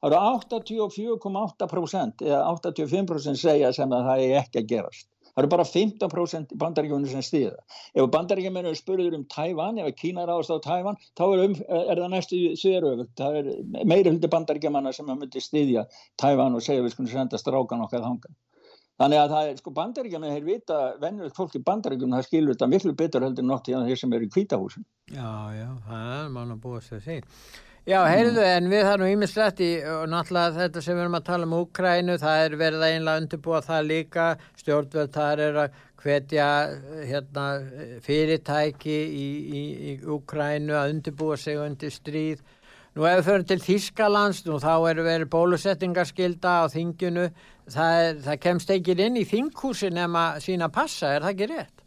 [0.02, 5.52] það eru 84,8% eða 85% segja sem að það er ekki að gerast það eru
[5.54, 7.58] bara 15% í bandaríkjónu sem stiða
[7.96, 12.04] ef bandaríkjaman eru spurður um Tævan ef Kína ráðast á Tævan þá er, um, er
[12.04, 13.52] það næstu þverjöfugt það er
[13.94, 15.88] meiri huldi bandaríkjamanna sem að myndi stiðja
[16.22, 18.40] Tævan og segja við skulum senda strákan okkar þangað
[19.02, 22.68] Þannig að það er sko bandaríkjana, þeir vita, venjulegt fólk í bandaríkjum, það skilur þetta
[22.70, 24.86] miklu betur heldur en nótt í þeir sem eru í kvítahúsin.
[25.10, 27.16] Já, já, það er mann að búa sér því.
[27.90, 31.48] Já, heyrðu, en við nú ímislegt í, og náttúrulega þetta sem við erum að tala
[31.48, 34.26] um Úkrænu, það er verið að einlega undirbúa það líka,
[34.62, 36.50] stjórnvöld þar er að hvetja
[37.10, 37.46] hérna,
[38.06, 42.46] fyrirtæki í, í, í Úkrænu að undirbúa sig undir stríð.
[42.94, 47.32] Nú ef við förum til Þískalands, nú þá er verið bólusettingarskilda á þinginu,
[47.66, 51.82] það, er, það kemst ekki inn í þinghúsi nema sína passa, er það ekki rétt?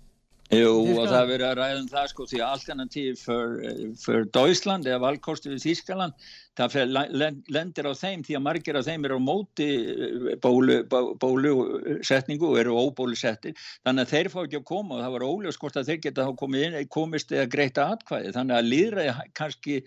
[0.53, 5.01] Jú, og það er verið að ræða um það sko því alternativ fyrir, Deutschland eða
[5.07, 6.27] valkosti við Þýskaland.
[6.55, 10.37] Það fer, len- lendir á þeim því að margir af þeim eru á móti eh,
[10.45, 13.57] bólu, bó- bólusetningu og eru óbólusettir.
[13.89, 16.29] Þannig að þeir fá ekki að koma og það var óljós hvort að þeir geta
[16.29, 18.37] þá komið inn, komist eða greita atkvæði.
[18.37, 19.81] Þannig að líðræði kannski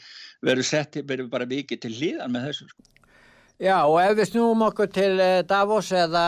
[0.43, 2.87] verður sett, verður bara vikið til hlýðan með þessu sko.
[3.61, 6.27] Já, og ef við snúum okkur til eh, Davos eða,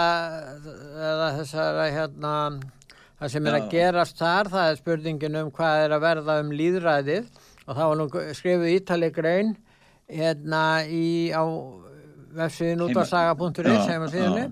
[0.95, 2.33] eða þessara hérna,
[3.19, 6.53] það sem er að gerast þar, það er spurningin um hvað er að verða um
[6.55, 7.27] líðræðið
[7.65, 8.07] og það var nú
[8.39, 9.53] skrifuð ítali grein
[10.09, 11.05] hérna í
[11.35, 11.43] á
[12.39, 14.49] vefsíðin út á saga.is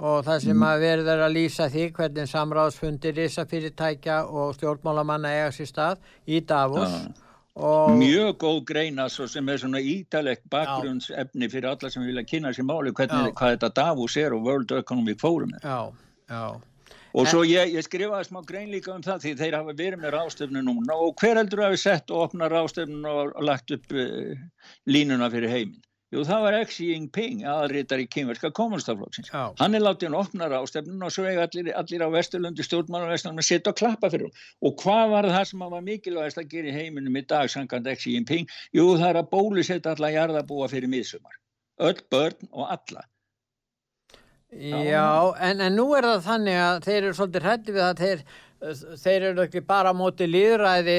[0.00, 5.50] og það sem að verður er að lýsa því hvernig samráðsfundir risafyrirtækja og stjórnmálamanna eiga
[5.52, 6.94] sér stað í Davos.
[6.94, 7.26] Já.
[7.60, 12.54] og mjög góð greina svo sem er svona ítalegt bakgrunnsefni fyrir alla sem vilja kynna
[12.56, 15.60] sér máli hvernig, hvað þetta Davos er og World Economic Forum er.
[15.60, 15.92] já,
[16.30, 16.60] já,
[17.14, 20.14] Og svo ég, ég skrifaði smá grein líka um það því þeir hafa verið með
[20.14, 24.34] ráðstöfnu núna og hver heldur hafi sett og opnað ráðstöfnun og, og lagt upp uh,
[24.86, 25.80] línuna fyrir heiminn?
[26.10, 29.28] Jú, það var Xi Jinping, aðritar í kynverska kommunistaflokksins.
[29.30, 29.52] Já.
[29.60, 33.44] Hann er látið hann opna ráðstöfnun og svo eiga allir, allir á Vesturlundu stjórnmála að
[33.46, 34.40] setja og klappa fyrir hún.
[34.66, 38.16] Og hvað var það sem var mikilvægast að gera í heiminum í dag samkvæmt Xi
[38.16, 38.50] Jinping?
[38.74, 41.38] Jú, það er að bólusetta alla jarðabúa fyrir miðsumar.
[41.78, 43.06] Öll börn og alla.
[44.50, 48.22] Já, en, en nú er það þannig að þeir eru svolítið hrætti við að þeir,
[48.98, 50.96] þeir eru ekki bara á móti líðræði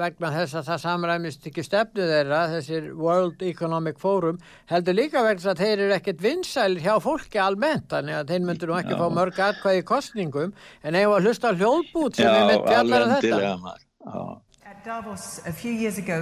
[0.00, 4.40] vegna þess að það samræmist ekki stefnu þeirra, þessir World Economic Forum,
[4.72, 8.42] heldur líka vegna þess að þeir eru ekkert vinsælir hjá fólki almennt, þannig að þeir
[8.48, 8.98] myndur nú ekki Já.
[8.98, 13.14] fá mörg atkvæði í kostningum, en ef að hlusta hljóðbút sem við með fjallar um
[13.14, 14.34] þetta.
[14.66, 16.18] At Davos a few years ago,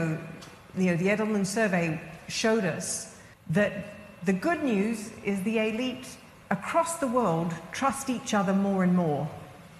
[0.76, 1.98] you know, the Edelman survey
[2.28, 3.16] showed us
[3.48, 3.72] that
[4.28, 6.06] the good news is the elite
[6.50, 9.28] across the world trust each other more and more.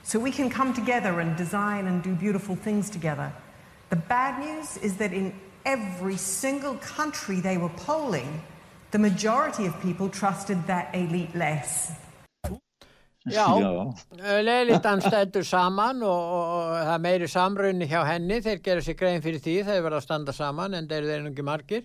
[0.02, 3.32] So we can come together and design and do beautiful things together.
[3.90, 5.32] The bad news is that in
[5.64, 8.42] every single country they were polling,
[8.90, 11.92] the majority of people trusted that elite less.
[13.26, 14.42] Já, Já.
[14.42, 18.96] leilitan stendur saman og, og, og það er meiri samrunni hjá henni, þeir gera sér
[19.00, 21.82] grein fyrir því, þeir verða að standa saman en þeir eru þeir nú ekki margir.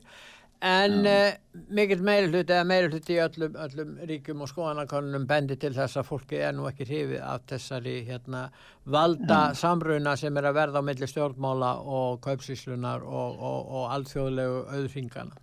[0.62, 1.32] En uh,
[1.74, 5.97] mikill meiri hluti eða meiri hluti í öllum, öllum ríkum og skoðanakonunum bendi til þess
[5.97, 8.43] að fólki er nú ekki hrifið af þessari hérna,
[8.86, 14.62] valda samruna sem er að verða á milli stjórnmála og kaupsíslunar og, og, og alþjóðlegu
[14.78, 15.41] auðringana.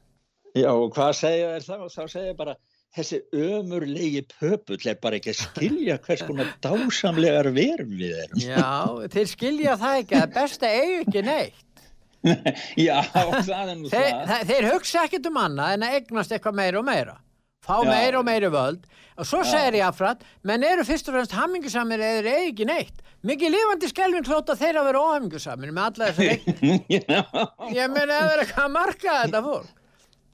[0.54, 1.76] Já, og hvað segja þér þá?
[1.98, 2.54] Þá segja bara,
[2.94, 8.42] þessi ömurlegi pöpull er bara ekki að skilja hvers konar dásamlegar verum við erum.
[8.42, 11.64] Já, þeir skilja það ekki að besta eigi ekki neitt.
[12.88, 14.28] Já, það er nú Þeir, það.
[14.28, 17.16] þeir, þeir hugsa ekkert um annað en að eignast eitthvað meira og meira.
[17.68, 17.88] Fá Já.
[17.90, 18.86] meira og meira völd.
[19.18, 23.00] Og svo segir ég affrætt, menn eru fyrst og fremst hammingusamir eða eigi ekki neitt.
[23.26, 27.24] Mikið lifandi skelvin hlóta þeir að vera óhammingusamir með alla þessar eign Já,
[27.74, 29.72] ég meni að vera eitthvað að marka þetta fólk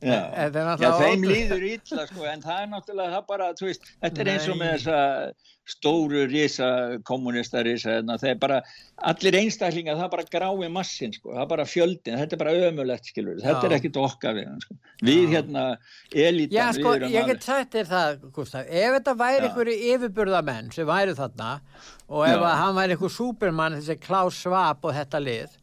[0.05, 0.21] já.
[0.35, 1.33] Þetta er Já, þeim ótrúlegt.
[1.33, 4.61] líður illa sko, en það er náttúrulega það bara, þú veist, þetta er eins og
[4.61, 5.01] með þessa
[5.65, 6.67] stóru risa,
[7.09, 8.59] kommunista risa, hérna, það er bara,
[9.09, 12.53] allir einstaklingar, það er bara grái massin, sko, það er bara fjöldin, þetta er bara
[12.69, 13.69] ömulegt, skilur, þetta Já.
[13.71, 14.77] er ekkit okkar við, sko.
[15.09, 15.65] Við hérna,
[16.13, 19.79] elitan, Já, sko, við erum ég get sagt þér það, Gustaf, ef þetta væri einhverju
[19.95, 21.51] yfirburðamenn sem væri þarna
[22.13, 25.61] og ef hann væri einhver súpermann, þessi Klaus Schwab og þetta lið.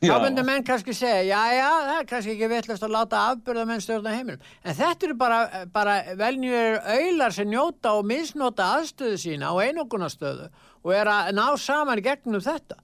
[0.00, 3.82] Þá myndir menn kannski segja, já, já, það er kannski ekki vittlust að láta afburðamenn
[3.84, 4.46] stjórna heiminum.
[4.64, 5.40] En þetta eru bara,
[5.74, 10.48] bara velnjur auðlar sem njóta og misnota aðstöðu sína og einogunastöðu
[10.80, 12.78] og er að ná saman gegnum þetta.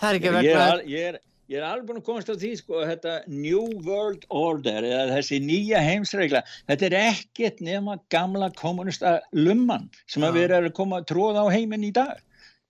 [0.00, 1.18] Það er ekki er, al- ég er,
[1.52, 5.04] ég er alveg búin að komast á því sko að þetta New World Order eða
[5.12, 6.40] þessi nýja heimsregla
[6.70, 11.52] þetta er ekkert nema gamla kommunista lumman sem að vera að koma að tróða á
[11.52, 12.16] heiminn í dag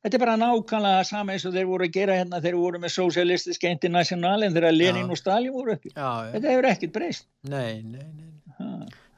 [0.07, 2.95] þetta er bara nákvæmlega sama eins og þeir voru að gera hérna þeir voru með
[2.97, 5.11] Socialistiska Internationalin þegar Lenin Já.
[5.11, 8.33] og Stalin voru uppi Já, já, þetta hefur ekkert breyst nei, nei, nei.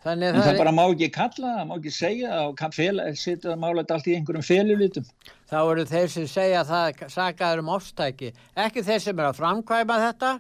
[0.09, 3.83] En að það það bara má ekki kalla má ekki segja og setja það mála
[3.85, 5.09] allt í einhverjum felulitum
[5.49, 8.33] þá eru þeir sem segja það sakaður um ofstæki.
[8.67, 10.33] Ekki þeir sem er að framkvæma þetta,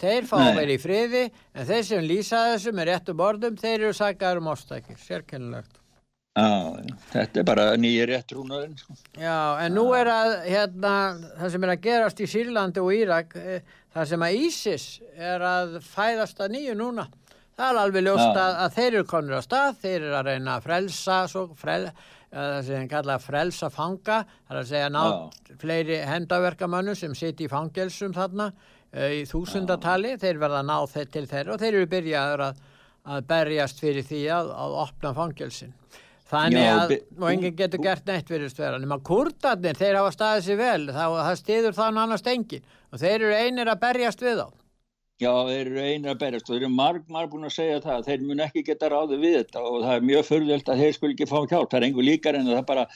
[0.00, 1.24] þeir fá vera í friði,
[1.54, 4.96] en þeir sem lýsa þessu með réttum orðum, þeir eru sakaður um ofstæki.
[5.04, 5.83] Sérkennilegt.
[6.34, 6.82] Já,
[7.12, 8.96] þetta er bara nýja réttrúnaðin sko.
[9.22, 10.94] Já, en nú er að, hérna,
[11.38, 15.44] það sem er að gerast í Sýrlandi og Írak, eh, það sem að ISIS er
[15.46, 17.04] að fæðast að nýju núna.
[17.54, 18.40] Það er alveg ljóst Já.
[18.42, 21.84] að, að þeir eru konur á stað, þeir eru að reyna að frelsa, svo, frel,
[21.86, 24.16] eh, það sem þeir kalla frelsa fanga,
[24.48, 25.04] það er að segja ná
[25.62, 28.48] fleiri hendaverkamönnum sem siti í fangelsum þarna
[28.90, 32.64] eh, í þúsundatali, þeir verða að ná þeir til þeirra og þeir eru byrjaður að,
[33.06, 35.78] að berjast fyrir því að, að opna fangelsin.
[36.34, 36.92] Þannig Já, að,
[37.30, 38.82] enginn getur gert neitt fyrir stverðan.
[38.82, 42.68] Nefnum að kurdarnir, þeir hafa staðið sér vel, þá, það stiður það nánast enginn.
[42.90, 44.46] Og þeir eru einir að berjast við þá.
[45.22, 48.06] Já, þeir eru einir að berjast og þeir eru marg, marg búin að segja það.
[48.08, 51.10] Þeir mun ekki geta ráðið við þetta og það er mjög förðvöld að þeir skul
[51.12, 51.68] ekki fá hjálp.
[51.70, 52.86] Það er einhver líkar en það bara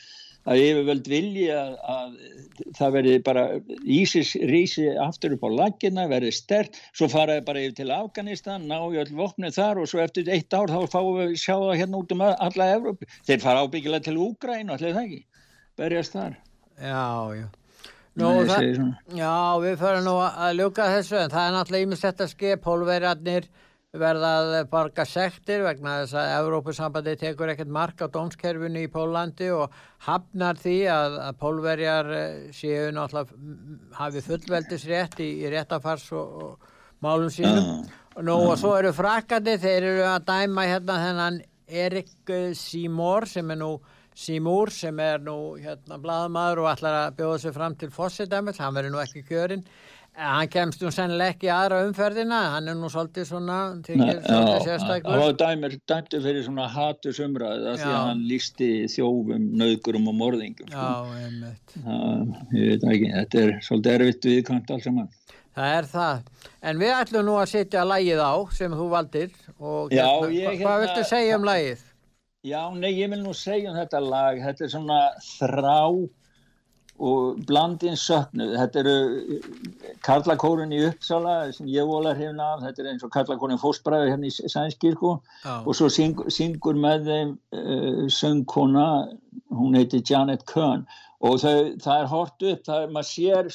[0.48, 3.44] að yfirvöld vilji að, að það verði bara
[3.84, 8.78] Ísis rísi aftur upp á laggina, verði stert, svo faraði bara yfir til Afganistan, ná
[8.88, 12.02] í öll vopnið þar og svo eftir eitt ár þá fáum við sjá það hérna
[12.02, 13.08] út um alla Evrópu.
[13.28, 15.22] Þeir fara ábyggilega til Úgræn og allir það ekki,
[15.80, 16.36] berjast þar.
[16.78, 17.48] Já, já.
[18.18, 18.78] Nú, Nei, það,
[19.14, 23.46] já, við förum nú að ljúka þessu en það er náttúrulega ímest að skip, pólverjarnir
[23.96, 29.48] verða að borga sektir vegna þess að Evrópusambandi tekur ekkert mark á dómskerfinu í Pólandi
[29.54, 29.72] og
[30.04, 36.74] hafnar því að, að pólverjar eh, séu náttúrulega hafi fullveldisrétt í, í réttafars og, og
[37.00, 37.86] málum sínum.
[38.18, 43.56] Nú og svo eru frakandi, þeir eru að dæma hérna þennan Erik eh, Seymour sem
[43.56, 43.78] er nú
[44.18, 48.74] Seymour sem er nú hérna blaðamaður og ætlar að bjóða sig fram til fossidæmil, hann
[48.76, 49.64] verður nú ekki kjörinn.
[50.18, 54.64] Eh, Hann kemst nú sennilega ekki aðra umferðina, hann er nú svolítið svona, tekið svolítið
[54.66, 60.10] Já, það var dæmir dæmtu fyrir svona hatusumræðu af því að hann lísti þjófum, nöðgurum
[60.10, 60.72] og morðingum.
[60.72, 60.88] sko.
[60.88, 61.76] Já, einmitt.
[61.84, 65.08] Það, ég veit ekki, þetta er svolítið erfitt viðkvæmt alls saman.
[65.58, 66.26] Það er það.
[66.72, 70.44] En við ætlum nú að setja lægið á sem þú valdir og Já, hérna, ég
[70.48, 71.86] hva- hvað hérna- viltu segja um lægið?
[72.46, 74.98] Já, nei, ég vil nú segja um þetta lag, þetta er svona
[75.38, 76.08] þrá
[76.98, 78.54] og blandin söknuð.
[78.58, 79.38] Þetta eru
[80.06, 84.30] Karlakórun í Uppsala sem ég volar hefna af, þetta er eins og Karlakórun fóstbræður hérna
[84.30, 85.60] í Sænskirkú Já.
[85.64, 88.88] og svo syng, syngur með þeim uh, söngkona,
[89.54, 90.86] hún heiti Janet Kern
[91.18, 93.52] og þau, það er hort upp, það er, maður sér,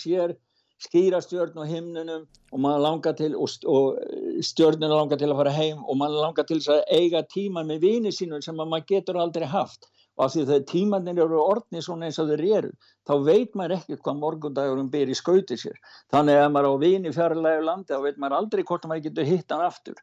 [0.00, 0.38] sér
[0.80, 3.98] skýra stjörn á himnunum og maður langar til og, og
[4.44, 8.12] stjörnuna langar til að fara heim og maður langar til að eiga tíma með vini
[8.14, 9.90] sínum sem að maður getur aldrei haft
[10.20, 12.70] og af því þegar tímannir eru orðni svona eins og þeir eru
[13.08, 15.78] þá veit maður ekkert hvað morgundagurum ber í skauti sér.
[16.12, 19.54] Þannig að maður á vini fjarlægu landi þá veit maður aldrei hvort maður getur hitt
[19.54, 20.02] hann aftur.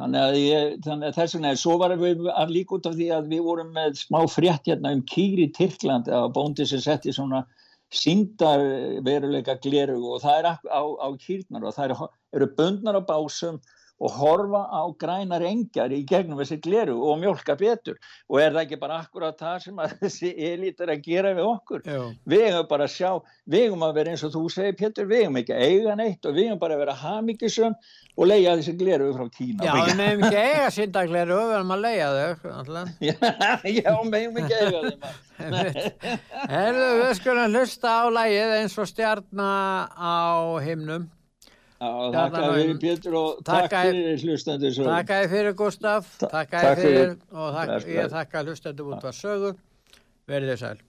[0.00, 3.08] Þannig að, ég, þannig að þess vegna svo varum við að líka út af því
[3.12, 7.12] að við vorum með smá frétt hérna um kýri í Tyrklandi að bóndi sem setti
[7.12, 7.42] svona
[7.92, 8.64] síndar
[9.04, 12.08] veruleika gleru og það er á, á, á kýrnar og það eru,
[12.38, 13.60] eru bundnar á básum
[14.00, 17.98] og horfa á grænar engjar í gegnum þessi gleru og mjölka betur
[18.28, 21.50] og er það ekki bara akkurat það sem að þessi elít er að gera við
[21.50, 22.04] okkur Jú.
[22.32, 23.10] við hefum bara að sjá,
[23.44, 26.30] við hefum að vera eins og þú segir Pétur, við hefum ekki að eiga neitt
[26.30, 27.76] og við hefum bara að vera hamingisum
[28.16, 31.84] og leiða þessi gleru frá Kína Já, við meðum ekki eiga síndagleru, við verðum að
[31.86, 32.34] leiða þau.
[33.10, 35.28] Já, við hefum ekki að eiga þeim
[36.50, 40.16] Herðu, við skulum hlusta á lægið eins og stjarnar á
[40.64, 41.08] himnum.
[41.80, 44.84] Þakka fyrir Pétur og takk fyrir hlustandur svo.
[44.84, 49.54] Takk fyrir Gustaf, Ta- takk fyrir og þakka, ég þakka hlustendur út var sögu.
[50.28, 50.82] Verðið sæl.